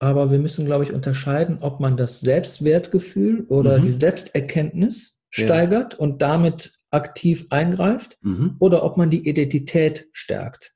aber 0.00 0.30
wir 0.30 0.38
müssen, 0.38 0.64
glaube 0.64 0.84
ich, 0.84 0.92
unterscheiden, 0.92 1.58
ob 1.60 1.80
man 1.80 1.96
das 1.96 2.20
Selbstwertgefühl 2.20 3.46
oder 3.48 3.78
mhm. 3.78 3.82
die 3.84 3.90
Selbsterkenntnis 3.90 5.20
steigert 5.30 5.94
ja. 5.94 5.98
und 6.00 6.22
damit 6.22 6.77
aktiv 6.90 7.46
eingreift 7.50 8.18
mhm. 8.22 8.56
oder 8.58 8.84
ob 8.84 8.96
man 8.96 9.10
die 9.10 9.28
Identität 9.28 10.08
stärkt. 10.12 10.72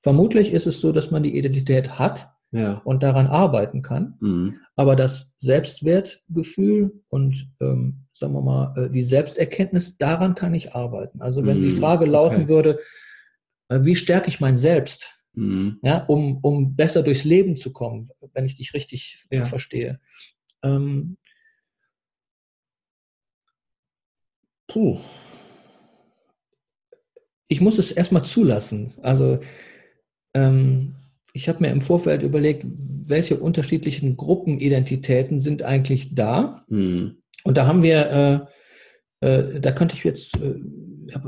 Vermutlich 0.00 0.52
ist 0.52 0.66
es 0.66 0.80
so, 0.80 0.92
dass 0.92 1.10
man 1.10 1.22
die 1.22 1.36
Identität 1.36 1.98
hat 1.98 2.30
ja. 2.50 2.80
und 2.84 3.02
daran 3.02 3.26
arbeiten 3.26 3.82
kann. 3.82 4.16
Mhm. 4.20 4.60
Aber 4.76 4.96
das 4.96 5.32
Selbstwertgefühl 5.38 7.02
und 7.08 7.50
ähm, 7.60 8.04
sagen 8.14 8.32
wir 8.32 8.42
mal, 8.42 8.74
äh, 8.76 8.90
die 8.90 9.02
Selbsterkenntnis, 9.02 9.96
daran 9.96 10.34
kann 10.34 10.54
ich 10.54 10.74
arbeiten. 10.74 11.20
Also 11.20 11.44
wenn 11.44 11.60
mhm. 11.60 11.64
die 11.64 11.76
Frage 11.76 12.06
lauten 12.06 12.42
okay. 12.42 12.48
würde, 12.48 12.78
äh, 13.68 13.80
wie 13.82 13.96
stärke 13.96 14.28
ich 14.28 14.40
mein 14.40 14.58
Selbst, 14.58 15.20
mhm. 15.34 15.78
ja, 15.82 16.04
um, 16.04 16.38
um 16.42 16.76
besser 16.76 17.02
durchs 17.02 17.24
Leben 17.24 17.56
zu 17.56 17.72
kommen, 17.72 18.10
wenn 18.32 18.46
ich 18.46 18.54
dich 18.54 18.74
richtig 18.74 19.26
ja. 19.30 19.44
verstehe. 19.44 20.00
Ähm, 20.62 21.16
puh. 24.66 24.98
Ich 27.48 27.60
muss 27.60 27.78
es 27.78 27.90
erstmal 27.90 28.24
zulassen. 28.24 28.94
Also 29.02 29.40
ähm, 30.34 30.94
ich 31.32 31.48
habe 31.48 31.60
mir 31.62 31.70
im 31.70 31.80
Vorfeld 31.80 32.22
überlegt, 32.22 32.64
welche 32.66 33.38
unterschiedlichen 33.38 34.16
Gruppenidentitäten 34.16 35.38
sind 35.38 35.62
eigentlich 35.62 36.14
da. 36.14 36.64
Mhm. 36.68 37.18
Und 37.44 37.56
da 37.56 37.66
haben 37.66 37.82
wir, 37.82 38.48
äh, 39.22 39.26
äh, 39.26 39.60
da 39.60 39.72
könnte 39.72 39.94
ich 39.94 40.04
jetzt, 40.04 40.36
äh, 40.36 40.56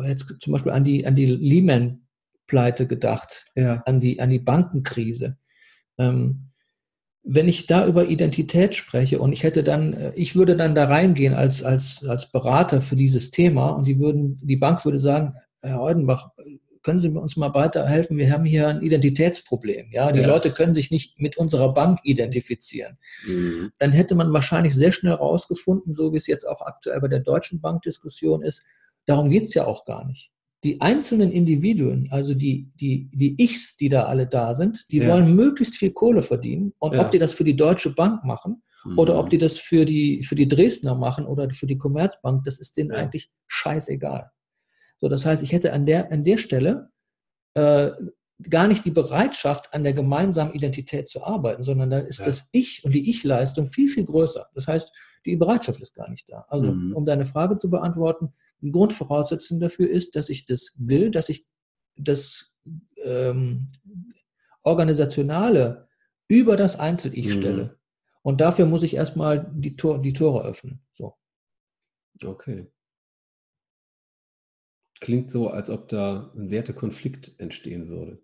jetzt 0.06 0.34
zum 0.40 0.52
Beispiel 0.52 0.72
an 0.72 0.84
die, 0.84 1.06
an 1.06 1.16
die 1.16 1.26
Lehman-Pleite 1.26 2.86
gedacht, 2.86 3.46
ja. 3.54 3.82
an, 3.86 4.00
die, 4.00 4.20
an 4.20 4.30
die 4.30 4.38
Bankenkrise. 4.38 5.38
Ähm, 5.98 6.50
wenn 7.22 7.48
ich 7.48 7.66
da 7.66 7.86
über 7.86 8.08
Identität 8.08 8.74
spreche 8.74 9.20
und 9.20 9.32
ich 9.32 9.42
hätte 9.42 9.62
dann, 9.62 9.92
äh, 9.92 10.12
ich 10.14 10.34
würde 10.34 10.56
dann 10.56 10.74
da 10.74 10.86
reingehen 10.86 11.34
als, 11.34 11.62
als, 11.62 12.04
als 12.06 12.30
Berater 12.30 12.80
für 12.80 12.96
dieses 12.96 13.30
Thema 13.30 13.70
und 13.70 13.84
die 13.84 13.98
würden, 13.98 14.40
die 14.42 14.56
Bank 14.56 14.84
würde 14.84 14.98
sagen, 14.98 15.34
Herr 15.62 15.80
Eudenbach, 15.80 16.30
können 16.82 17.00
Sie 17.00 17.08
uns 17.08 17.36
mal 17.36 17.52
weiterhelfen? 17.52 18.16
Wir 18.16 18.32
haben 18.32 18.44
hier 18.44 18.68
ein 18.68 18.82
Identitätsproblem. 18.82 19.90
Ja, 19.92 20.12
die 20.12 20.20
ja. 20.20 20.26
Leute 20.26 20.52
können 20.52 20.74
sich 20.74 20.90
nicht 20.90 21.20
mit 21.20 21.36
unserer 21.36 21.74
Bank 21.74 22.00
identifizieren. 22.04 22.96
Mhm. 23.26 23.72
Dann 23.78 23.92
hätte 23.92 24.14
man 24.14 24.32
wahrscheinlich 24.32 24.74
sehr 24.74 24.92
schnell 24.92 25.14
rausgefunden, 25.14 25.94
so 25.94 26.12
wie 26.12 26.16
es 26.16 26.26
jetzt 26.26 26.44
auch 26.48 26.62
aktuell 26.62 27.00
bei 27.00 27.08
der 27.08 27.20
Deutschen 27.20 27.60
Bank-Diskussion 27.60 28.42
ist, 28.42 28.64
darum 29.06 29.30
geht 29.30 29.44
es 29.44 29.54
ja 29.54 29.66
auch 29.66 29.84
gar 29.84 30.06
nicht. 30.06 30.30
Die 30.62 30.80
einzelnen 30.80 31.32
Individuen, 31.32 32.08
also 32.10 32.34
die, 32.34 32.70
die, 32.80 33.10
die 33.14 33.34
Ichs, 33.42 33.76
die 33.76 33.88
da 33.88 34.04
alle 34.04 34.26
da 34.26 34.54
sind, 34.54 34.84
die 34.90 34.98
ja. 34.98 35.08
wollen 35.08 35.34
möglichst 35.34 35.76
viel 35.76 35.90
Kohle 35.90 36.22
verdienen. 36.22 36.72
Und 36.78 36.94
ja. 36.94 37.04
ob 37.04 37.10
die 37.10 37.18
das 37.18 37.32
für 37.32 37.44
die 37.44 37.56
Deutsche 37.56 37.94
Bank 37.94 38.24
machen 38.24 38.62
mhm. 38.84 38.98
oder 38.98 39.18
ob 39.18 39.30
die 39.30 39.38
das 39.38 39.58
für 39.58 39.84
die, 39.84 40.22
für 40.22 40.34
die 40.34 40.48
Dresdner 40.48 40.94
machen 40.94 41.26
oder 41.26 41.48
für 41.50 41.66
die 41.66 41.78
Commerzbank, 41.78 42.44
das 42.44 42.58
ist 42.58 42.76
denen 42.76 42.92
eigentlich 42.92 43.30
scheißegal. 43.48 44.30
So, 45.00 45.08
das 45.08 45.24
heißt, 45.24 45.42
ich 45.42 45.52
hätte 45.52 45.72
an 45.72 45.86
der, 45.86 46.12
an 46.12 46.24
der 46.24 46.36
Stelle 46.36 46.90
äh, 47.54 47.90
gar 48.48 48.68
nicht 48.68 48.84
die 48.84 48.90
Bereitschaft, 48.90 49.72
an 49.74 49.82
der 49.82 49.92
gemeinsamen 49.92 50.52
Identität 50.52 51.08
zu 51.08 51.22
arbeiten, 51.22 51.62
sondern 51.62 51.90
dann 51.90 52.06
ist 52.06 52.20
ja. 52.20 52.26
das 52.26 52.48
Ich 52.52 52.84
und 52.84 52.92
die 52.92 53.10
Ich-Leistung 53.10 53.66
viel, 53.66 53.88
viel 53.88 54.04
größer. 54.04 54.48
Das 54.54 54.66
heißt, 54.66 54.90
die 55.26 55.36
Bereitschaft 55.36 55.80
ist 55.80 55.94
gar 55.94 56.08
nicht 56.08 56.30
da. 56.30 56.46
Also, 56.48 56.72
mhm. 56.72 56.94
um 56.94 57.04
deine 57.04 57.24
Frage 57.24 57.58
zu 57.58 57.68
beantworten, 57.68 58.32
die 58.60 58.70
Grundvoraussetzung 58.70 59.60
dafür 59.60 59.88
ist, 59.90 60.16
dass 60.16 60.28
ich 60.28 60.46
das 60.46 60.72
will, 60.76 61.10
dass 61.10 61.28
ich 61.28 61.46
das 61.96 62.52
ähm, 63.04 63.68
organisationale 64.62 65.88
über 66.28 66.56
das 66.56 66.76
Einzel-Ich 66.76 67.26
mhm. 67.26 67.40
stelle. 67.40 67.78
Und 68.22 68.40
dafür 68.40 68.66
muss 68.66 68.82
ich 68.82 68.94
erstmal 68.94 69.50
die, 69.54 69.76
Tor, 69.76 70.00
die 70.00 70.12
Tore 70.12 70.44
öffnen. 70.44 70.82
So. 70.92 71.14
Okay. 72.24 72.70
Klingt 75.00 75.30
so, 75.30 75.48
als 75.48 75.70
ob 75.70 75.88
da 75.88 76.30
ein 76.36 76.50
Wertekonflikt 76.50 77.38
entstehen 77.38 77.88
würde. 77.88 78.22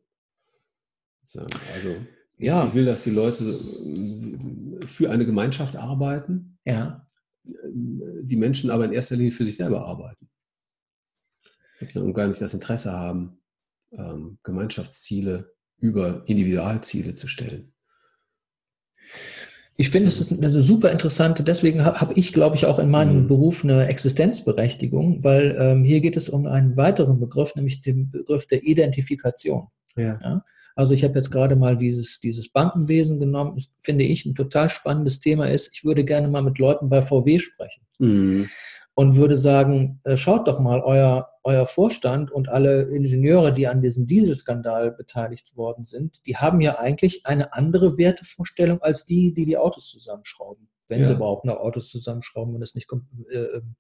Also 1.75 1.97
ja. 2.39 2.67
ich 2.67 2.75
will, 2.75 2.85
dass 2.85 3.05
die 3.05 3.11
Leute 3.11 3.45
äh, 3.45 4.87
für 4.87 5.11
eine 5.11 5.27
Gemeinschaft 5.27 5.77
arbeiten. 5.77 6.59
Ja. 6.65 7.07
Die 7.45 8.37
Menschen 8.37 8.71
aber 8.71 8.85
in 8.85 8.93
erster 8.93 9.17
Linie 9.17 9.33
für 9.33 9.45
sich 9.45 9.57
selber 9.57 9.87
arbeiten. 9.87 10.29
Und 11.95 12.15
gar 12.15 12.27
nicht 12.27 12.41
das 12.41 12.55
Interesse 12.55 12.93
haben, 12.93 13.41
ähm, 13.93 14.39
Gemeinschaftsziele 14.43 15.55
über 15.79 16.27
Individualziele 16.27 17.15
zu 17.15 17.29
stellen. 17.29 17.75
Ich 19.79 19.91
finde, 19.91 20.09
es 20.09 20.19
ist 20.19 20.33
eine 20.33 20.51
super 20.51 20.91
interessante, 20.91 21.43
deswegen 21.43 21.85
habe 21.85 22.01
hab 22.01 22.17
ich, 22.17 22.33
glaube 22.33 22.57
ich, 22.57 22.65
auch 22.65 22.79
in 22.79 22.91
meinem 22.91 23.23
mhm. 23.23 23.27
Beruf 23.29 23.63
eine 23.63 23.87
Existenzberechtigung, 23.87 25.23
weil 25.23 25.55
ähm, 25.59 25.85
hier 25.85 26.01
geht 26.01 26.17
es 26.17 26.29
um 26.29 26.47
einen 26.47 26.77
weiteren 26.77 27.21
Begriff, 27.21 27.55
nämlich 27.55 27.83
den 27.83 28.11
Begriff 28.11 28.47
der 28.47 28.63
Identifikation. 28.65 29.69
Ja. 29.97 30.19
ja? 30.23 30.45
Also 30.77 30.95
ich 30.95 31.05
habe 31.05 31.19
jetzt 31.19 31.31
gerade 31.31 31.57
mal 31.57 31.77
dieses, 31.77 32.21
dieses 32.21 32.51
Bankenwesen 32.51 33.21
genommen, 33.21 33.57
das 33.57 33.69
finde 33.81 34.05
ich 34.05 34.25
ein 34.25 34.35
total 34.35 34.71
spannendes 34.71 35.21
Thema 35.21 35.49
ist. 35.49 35.71
Ich 35.73 35.85
würde 35.85 36.05
gerne 36.05 36.29
mal 36.29 36.43
mit 36.43 36.59
Leuten 36.59 36.89
bei 36.89 37.03
VW 37.03 37.39
sprechen. 37.39 37.83
Mhm 37.99 38.49
und 38.97 39.17
würde 39.17 39.37
sagen, 39.37 40.01
äh, 40.05 40.17
schaut 40.17 40.49
doch 40.49 40.59
mal, 40.59 40.81
euer, 40.81 41.29
euer 41.47 41.65
Vorstand 41.65 42.33
und 42.33 42.49
alle 42.49 42.83
Ingenieure, 42.83 43.55
die 43.55 43.69
an 43.69 43.81
diesem 43.81 44.07
Dieselskandal 44.07 44.91
beteiligt 44.91 45.57
worden 45.57 45.85
sind, 45.85 46.27
die 46.27 46.37
haben 46.37 46.61
ja 46.61 46.79
eigentlich 46.79 47.25
eine 47.25 47.55
andere 47.55 47.97
Wertevorstellung 47.97 48.83
als 48.83 49.07
die, 49.07 49.33
die 49.33 49.47
die 49.47 49.57
Autos 49.57 49.89
zusammenschrauben. 49.89 50.69
Wenn 50.89 51.03
ja. 51.03 51.07
sie 51.07 51.15
überhaupt 51.15 51.45
noch 51.45 51.57
Autos 51.57 51.89
zusammenschrauben 51.89 52.55
und 52.55 52.63
es 52.63 52.75
nicht 52.75 52.91
äh, 53.31 53.37
ähm, 53.37 53.77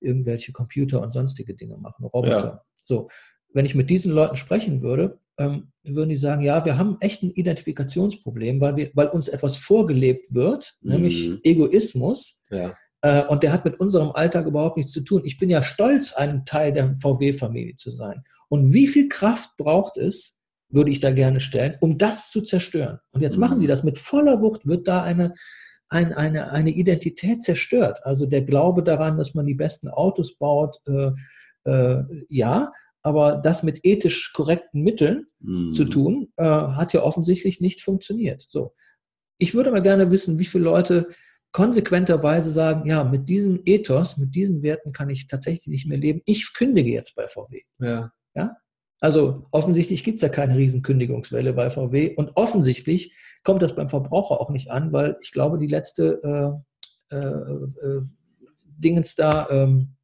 irgendwelche 0.00 0.52
Computer 0.52 1.02
und 1.02 1.12
sonstige 1.12 1.54
Dinge 1.54 1.76
machen, 1.76 2.04
Roboter. 2.04 2.44
Ja. 2.44 2.64
So, 2.76 3.08
wenn 3.52 3.66
ich 3.66 3.74
mit 3.74 3.90
diesen 3.90 4.12
Leuten 4.12 4.36
sprechen 4.36 4.80
würde, 4.80 5.18
ähm, 5.38 5.72
würden 5.82 6.10
die 6.10 6.16
sagen, 6.16 6.42
ja, 6.42 6.64
wir 6.64 6.78
haben 6.78 6.98
echt 7.00 7.24
ein 7.24 7.32
Identifikationsproblem, 7.32 8.60
weil, 8.60 8.76
wir, 8.76 8.90
weil 8.94 9.08
uns 9.08 9.26
etwas 9.26 9.56
vorgelebt 9.56 10.32
wird, 10.34 10.76
mhm. 10.82 10.92
nämlich 10.92 11.44
Egoismus. 11.44 12.40
Ja 12.48 12.76
und 13.02 13.42
der 13.42 13.52
hat 13.52 13.64
mit 13.64 13.80
unserem 13.80 14.10
Alltag 14.10 14.46
überhaupt 14.46 14.76
nichts 14.76 14.92
zu 14.92 15.00
tun. 15.00 15.22
Ich 15.24 15.38
bin 15.38 15.48
ja 15.48 15.62
stolz, 15.62 16.12
ein 16.12 16.44
Teil 16.44 16.72
der 16.74 16.92
VW-Familie 16.92 17.76
zu 17.76 17.90
sein. 17.90 18.24
Und 18.50 18.74
wie 18.74 18.86
viel 18.86 19.08
Kraft 19.08 19.56
braucht 19.56 19.96
es, 19.96 20.36
würde 20.68 20.90
ich 20.90 21.00
da 21.00 21.10
gerne 21.10 21.40
stellen, 21.40 21.76
um 21.80 21.98
das 21.98 22.30
zu 22.30 22.42
zerstören? 22.42 22.98
Und 23.12 23.22
jetzt 23.22 23.38
machen 23.38 23.60
sie 23.60 23.66
das 23.66 23.84
mit 23.84 23.98
voller 23.98 24.40
Wucht, 24.40 24.66
wird 24.66 24.86
da 24.86 25.02
eine, 25.02 25.34
ein, 25.88 26.12
eine, 26.12 26.50
eine 26.50 26.70
Identität 26.70 27.42
zerstört. 27.42 28.00
Also 28.04 28.26
der 28.26 28.42
Glaube 28.42 28.82
daran, 28.82 29.18
dass 29.18 29.34
man 29.34 29.46
die 29.46 29.54
besten 29.54 29.88
Autos 29.88 30.36
baut, 30.36 30.76
äh, 30.86 31.12
äh, 31.64 32.04
ja, 32.28 32.72
aber 33.02 33.36
das 33.36 33.62
mit 33.62 33.80
ethisch 33.84 34.32
korrekten 34.32 34.82
Mitteln 34.82 35.26
mhm. 35.40 35.72
zu 35.72 35.84
tun, 35.86 36.32
äh, 36.36 36.44
hat 36.44 36.92
ja 36.92 37.02
offensichtlich 37.02 37.60
nicht 37.60 37.82
funktioniert. 37.82 38.46
So. 38.48 38.74
Ich 39.38 39.54
würde 39.54 39.70
mal 39.70 39.82
gerne 39.82 40.10
wissen, 40.10 40.38
wie 40.38 40.44
viele 40.44 40.64
Leute 40.64 41.08
konsequenterweise 41.52 42.50
sagen, 42.50 42.86
ja, 42.86 43.02
mit 43.04 43.28
diesem 43.28 43.60
Ethos, 43.64 44.16
mit 44.16 44.34
diesen 44.34 44.62
Werten 44.62 44.92
kann 44.92 45.10
ich 45.10 45.26
tatsächlich 45.26 45.66
nicht 45.66 45.86
mehr 45.86 45.98
leben. 45.98 46.22
Ich 46.24 46.54
kündige 46.54 46.90
jetzt 46.90 47.14
bei 47.14 47.26
VW. 47.26 47.62
Ja. 47.80 48.12
ja? 48.34 48.56
Also 49.00 49.46
offensichtlich 49.50 50.04
gibt 50.04 50.16
es 50.16 50.22
ja 50.22 50.28
keine 50.28 50.56
Riesenkündigungswelle 50.56 51.52
bei 51.52 51.70
VW 51.70 52.14
und 52.14 52.32
offensichtlich 52.36 53.14
kommt 53.42 53.62
das 53.62 53.74
beim 53.74 53.88
Verbraucher 53.88 54.40
auch 54.40 54.50
nicht 54.50 54.70
an, 54.70 54.92
weil 54.92 55.16
ich 55.22 55.32
glaube, 55.32 55.58
die 55.58 55.66
letzte 55.66 56.62
äh, 57.10 57.14
äh, 57.14 57.18
äh, 57.18 58.02
Dingens 58.64 59.14
da, 59.14 59.48
ähm, 59.50 59.96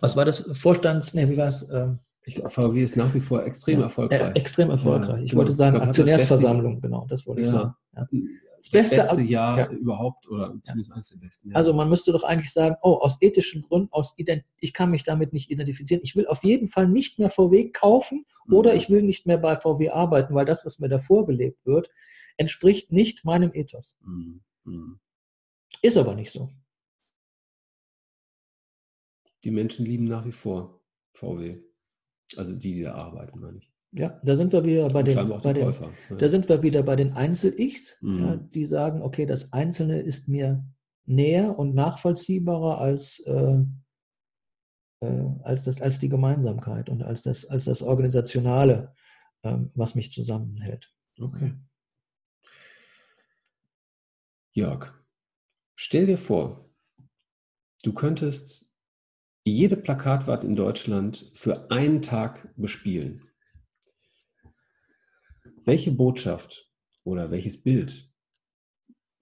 was 0.00 0.16
war 0.16 0.24
das? 0.24 0.48
Vorstands, 0.52 1.14
ne, 1.14 1.28
wie 1.28 1.36
war 1.36 1.48
es? 1.48 1.68
Ähm, 1.70 1.98
VW 2.46 2.82
ist 2.82 2.96
nach 2.96 3.12
wie 3.14 3.20
vor 3.20 3.44
extrem 3.44 3.78
ja, 3.80 3.86
erfolgreich. 3.86 4.20
Äh, 4.20 4.38
extrem 4.38 4.70
erfolgreich. 4.70 5.18
Ja, 5.18 5.22
ich 5.22 5.30
genau. 5.30 5.40
wollte 5.40 5.52
sagen, 5.52 5.80
Aktionärsversammlung, 5.80 6.80
genau, 6.80 7.06
das 7.08 7.26
wollte 7.26 7.42
ich 7.42 7.48
sagen. 7.48 7.74
Ja 8.68 8.80
das 8.82 8.90
beste, 8.90 8.96
beste 8.96 9.22
Jahr 9.22 9.58
ja. 9.58 9.70
überhaupt 9.70 10.28
oder 10.28 10.54
zumindest 10.62 10.92
eines 10.92 11.08
der 11.08 11.16
besten 11.16 11.48
Jahre. 11.48 11.56
Also 11.56 11.72
man 11.72 11.88
müsste 11.88 12.12
doch 12.12 12.24
eigentlich 12.24 12.52
sagen, 12.52 12.76
oh, 12.82 12.94
aus 12.94 13.16
ethischen 13.20 13.62
Gründen, 13.62 13.88
aus 13.92 14.14
ich 14.58 14.72
kann 14.72 14.90
mich 14.90 15.02
damit 15.02 15.32
nicht 15.32 15.50
identifizieren. 15.50 16.02
Ich 16.04 16.14
will 16.16 16.26
auf 16.26 16.44
jeden 16.44 16.68
Fall 16.68 16.88
nicht 16.88 17.18
mehr 17.18 17.30
VW 17.30 17.70
kaufen 17.70 18.26
mhm. 18.46 18.54
oder 18.54 18.74
ich 18.74 18.90
will 18.90 19.02
nicht 19.02 19.26
mehr 19.26 19.38
bei 19.38 19.56
VW 19.56 19.90
arbeiten, 19.90 20.34
weil 20.34 20.44
das, 20.44 20.66
was 20.66 20.78
mir 20.78 20.88
davor 20.88 21.26
gelebt 21.26 21.64
wird, 21.64 21.90
entspricht 22.36 22.92
nicht 22.92 23.24
meinem 23.24 23.52
Ethos. 23.54 23.96
Mhm. 24.04 24.40
Mhm. 24.64 25.00
Ist 25.82 25.96
aber 25.96 26.14
nicht 26.14 26.30
so. 26.30 26.50
Die 29.44 29.50
Menschen 29.50 29.86
lieben 29.86 30.04
nach 30.04 30.26
wie 30.26 30.32
vor 30.32 30.80
VW. 31.12 31.58
Also 32.36 32.52
die, 32.52 32.74
die 32.74 32.82
da 32.82 32.94
arbeiten, 32.94 33.40
meine 33.40 33.58
ich. 33.58 33.69
Ja, 33.92 34.20
da 34.22 34.36
sind 34.36 34.52
wir 34.52 34.64
wieder 34.64 34.88
bei 34.88 35.02
den, 35.02 35.28
bei 35.42 35.52
den 35.52 35.64
Käufer, 35.64 35.90
ja. 36.10 36.16
da 36.16 36.28
sind 36.28 36.48
wir 36.48 36.62
wieder 36.62 36.82
bei 36.84 36.94
den 36.94 37.12
Einzel-Ichs, 37.12 37.98
mhm. 38.00 38.18
ja, 38.18 38.36
die 38.36 38.66
sagen, 38.66 39.02
okay, 39.02 39.26
das 39.26 39.52
Einzelne 39.52 40.00
ist 40.00 40.28
mir 40.28 40.64
näher 41.06 41.58
und 41.58 41.74
nachvollziehbarer 41.74 42.78
als, 42.78 43.18
äh, 43.26 43.58
äh, 45.00 45.26
als, 45.42 45.64
das, 45.64 45.80
als 45.80 45.98
die 45.98 46.08
Gemeinsamkeit 46.08 46.88
und 46.88 47.02
als 47.02 47.22
das, 47.22 47.44
als 47.46 47.64
das 47.64 47.82
Organisationale, 47.82 48.94
äh, 49.42 49.58
was 49.74 49.96
mich 49.96 50.12
zusammenhält. 50.12 50.94
Okay. 51.18 51.54
Jörg, 54.52 54.92
stell 55.74 56.06
dir 56.06 56.18
vor, 56.18 56.64
du 57.82 57.92
könntest 57.92 58.70
jede 59.44 59.76
Plakatwand 59.76 60.44
in 60.44 60.54
Deutschland 60.54 61.30
für 61.34 61.70
einen 61.72 62.02
Tag 62.02 62.52
bespielen. 62.56 63.29
Welche 65.64 65.90
Botschaft 65.90 66.68
oder 67.02 67.30
welches 67.30 67.62
Bild 67.62 68.10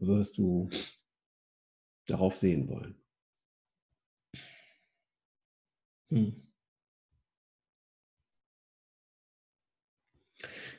würdest 0.01 0.39
du 0.39 0.69
darauf 2.07 2.37
sehen 2.37 2.67
wollen? 2.69 2.97
Hm. 6.11 6.29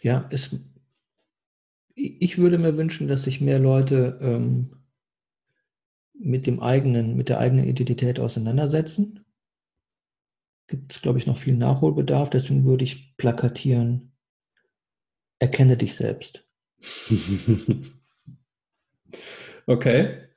Ja, 0.01 0.27
es, 0.31 0.49
ich 1.93 2.39
würde 2.39 2.57
mir 2.57 2.77
wünschen, 2.77 3.07
dass 3.07 3.25
sich 3.25 3.41
mehr 3.41 3.59
Leute 3.59 4.17
ähm, 4.21 4.71
mit 6.19 6.45
dem 6.45 6.59
eigenen, 6.61 7.15
mit 7.17 7.29
der 7.29 7.39
eigenen 7.39 7.67
Identität 7.67 8.19
auseinandersetzen. 8.19 9.25
Gibt 10.67 10.93
es, 10.93 11.01
glaube 11.01 11.17
ich, 11.17 11.27
noch 11.27 11.37
viel 11.37 11.57
Nachholbedarf. 11.57 12.29
Deswegen 12.29 12.63
würde 12.63 12.85
ich 12.85 13.17
plakatieren, 13.17 14.08
Erkenne 15.39 15.77
dich 15.77 15.95
selbst. 15.95 16.45
okay. 19.65 20.29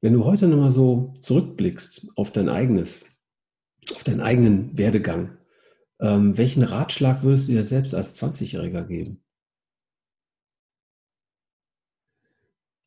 Wenn 0.00 0.12
du 0.12 0.24
heute 0.24 0.46
nochmal 0.46 0.70
so 0.70 1.14
zurückblickst 1.20 2.12
auf 2.16 2.30
dein 2.30 2.48
eigenes, 2.48 3.06
auf 3.94 4.04
deinen 4.04 4.20
eigenen 4.20 4.76
Werdegang, 4.76 5.38
ähm, 6.00 6.36
welchen 6.36 6.62
Ratschlag 6.62 7.22
würdest 7.22 7.48
du 7.48 7.52
dir 7.52 7.64
selbst 7.64 7.94
als 7.94 8.20
20-Jähriger 8.22 8.84
geben? 8.84 9.22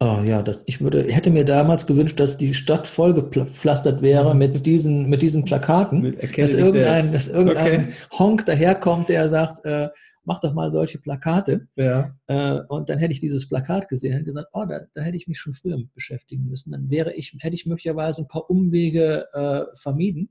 Oh 0.01 0.21
ja, 0.23 0.41
das, 0.41 0.63
ich 0.65 0.79
würde, 0.79 1.03
hätte 1.11 1.29
mir 1.29 1.43
damals 1.43 1.85
gewünscht, 1.85 2.21
dass 2.21 2.37
die 2.37 2.53
Stadt 2.53 2.87
vollgepflastert 2.87 4.01
wäre 4.01 4.33
mit 4.33 4.65
diesen, 4.65 5.09
mit 5.09 5.21
diesen 5.21 5.43
Plakaten. 5.43 6.01
Mit 6.01 6.37
dass 6.37 6.53
irgendein, 6.53 7.11
dass 7.11 7.27
irgendein 7.27 7.81
okay. 7.81 7.93
Honk 8.17 8.45
daherkommt, 8.45 9.09
der 9.09 9.27
sagt, 9.27 9.65
äh, 9.65 9.89
mach 10.23 10.39
doch 10.39 10.53
mal 10.53 10.71
solche 10.71 10.99
Plakate. 10.99 11.67
Ja. 11.75 12.15
Äh, 12.27 12.61
und 12.69 12.87
dann 12.87 12.99
hätte 12.99 13.11
ich 13.11 13.19
dieses 13.19 13.49
Plakat 13.49 13.89
gesehen 13.89 14.19
und 14.19 14.25
gesagt, 14.25 14.47
oh, 14.53 14.63
da, 14.63 14.81
da, 14.93 15.01
hätte 15.01 15.17
ich 15.17 15.27
mich 15.27 15.37
schon 15.37 15.53
früher 15.53 15.77
mit 15.77 15.93
beschäftigen 15.93 16.45
müssen. 16.47 16.71
Dann 16.71 16.89
wäre 16.89 17.13
ich, 17.15 17.35
hätte 17.39 17.55
ich 17.55 17.65
möglicherweise 17.65 18.21
ein 18.21 18.27
paar 18.27 18.49
Umwege 18.49 19.27
äh, 19.33 19.65
vermieden. 19.75 20.29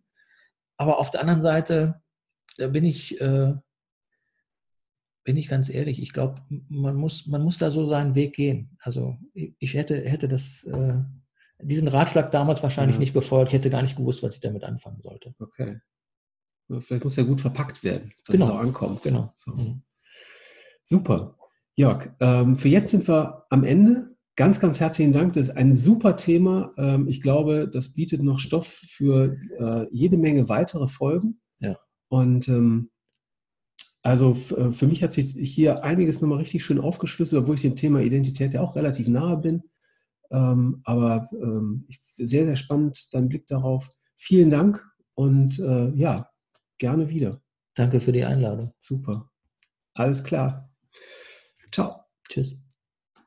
Aber 0.78 0.98
auf 0.98 1.10
der 1.10 1.20
anderen 1.20 1.42
Seite, 1.42 2.00
da 2.56 2.68
bin 2.68 2.84
ich, 2.84 3.20
äh, 3.20 3.52
bin 5.28 5.36
ich 5.36 5.48
ganz 5.48 5.68
ehrlich, 5.68 6.00
ich 6.00 6.14
glaube, 6.14 6.40
man 6.70 6.96
muss, 6.96 7.26
man 7.26 7.42
muss 7.42 7.58
da 7.58 7.70
so 7.70 7.86
seinen 7.86 8.14
Weg 8.14 8.34
gehen. 8.34 8.78
Also 8.80 9.18
ich 9.34 9.74
hätte, 9.74 10.00
hätte 10.00 10.26
das, 10.26 10.64
äh, 10.64 11.02
diesen 11.60 11.86
Ratschlag 11.86 12.30
damals 12.30 12.62
wahrscheinlich 12.62 12.96
ja. 12.96 13.00
nicht 13.00 13.12
befolgt, 13.12 13.50
ich 13.50 13.52
hätte 13.52 13.68
gar 13.68 13.82
nicht 13.82 13.94
gewusst, 13.94 14.22
was 14.22 14.36
ich 14.36 14.40
damit 14.40 14.64
anfangen 14.64 15.02
sollte. 15.02 15.34
Okay. 15.38 15.80
Vielleicht 16.66 17.04
muss 17.04 17.16
ja 17.16 17.24
gut 17.24 17.42
verpackt 17.42 17.84
werden, 17.84 18.10
dass 18.24 18.32
genau. 18.32 18.46
es 18.46 18.52
auch 18.52 18.58
ankommt. 18.58 19.02
Genau. 19.02 19.34
So. 19.36 19.50
Mhm. 19.50 19.82
Super. 20.82 21.36
Jörg, 21.76 22.08
ähm, 22.20 22.56
für 22.56 22.70
jetzt 22.70 22.92
sind 22.92 23.06
wir 23.06 23.44
am 23.50 23.64
Ende. 23.64 24.16
Ganz, 24.34 24.60
ganz 24.60 24.80
herzlichen 24.80 25.12
Dank. 25.12 25.34
Das 25.34 25.48
ist 25.48 25.56
ein 25.58 25.74
super 25.74 26.16
Thema. 26.16 26.72
Ähm, 26.78 27.06
ich 27.06 27.20
glaube, 27.20 27.68
das 27.70 27.92
bietet 27.92 28.22
noch 28.22 28.38
Stoff 28.38 28.66
für 28.66 29.36
äh, 29.58 29.86
jede 29.90 30.16
Menge 30.16 30.48
weitere 30.48 30.88
Folgen. 30.88 31.42
Ja. 31.58 31.76
Und 32.08 32.48
ähm, 32.48 32.88
Also 34.02 34.36
äh, 34.56 34.70
für 34.70 34.86
mich 34.86 35.02
hat 35.02 35.12
sich 35.12 35.32
hier 35.32 35.82
einiges 35.84 36.20
nochmal 36.20 36.38
richtig 36.38 36.64
schön 36.64 36.80
aufgeschlüsselt, 36.80 37.42
obwohl 37.42 37.56
ich 37.56 37.62
dem 37.62 37.76
Thema 37.76 38.00
Identität 38.00 38.52
ja 38.52 38.60
auch 38.60 38.76
relativ 38.76 39.08
nahe 39.08 39.36
bin. 39.36 39.62
Ähm, 40.30 40.80
aber 40.84 41.28
ähm, 41.32 41.86
sehr, 41.88 42.44
sehr 42.44 42.56
spannend, 42.56 43.12
dein 43.12 43.28
Blick 43.28 43.46
darauf. 43.46 43.90
Vielen 44.16 44.50
Dank 44.50 44.84
und 45.14 45.58
äh, 45.58 45.90
ja, 45.90 46.30
gerne 46.78 47.08
wieder. 47.08 47.40
Danke 47.74 48.00
für 48.00 48.12
die 48.12 48.24
Einladung. 48.24 48.72
Super. 48.78 49.30
Alles 49.94 50.22
klar. 50.22 50.70
Ciao. 51.72 52.04
Tschüss. 52.28 52.67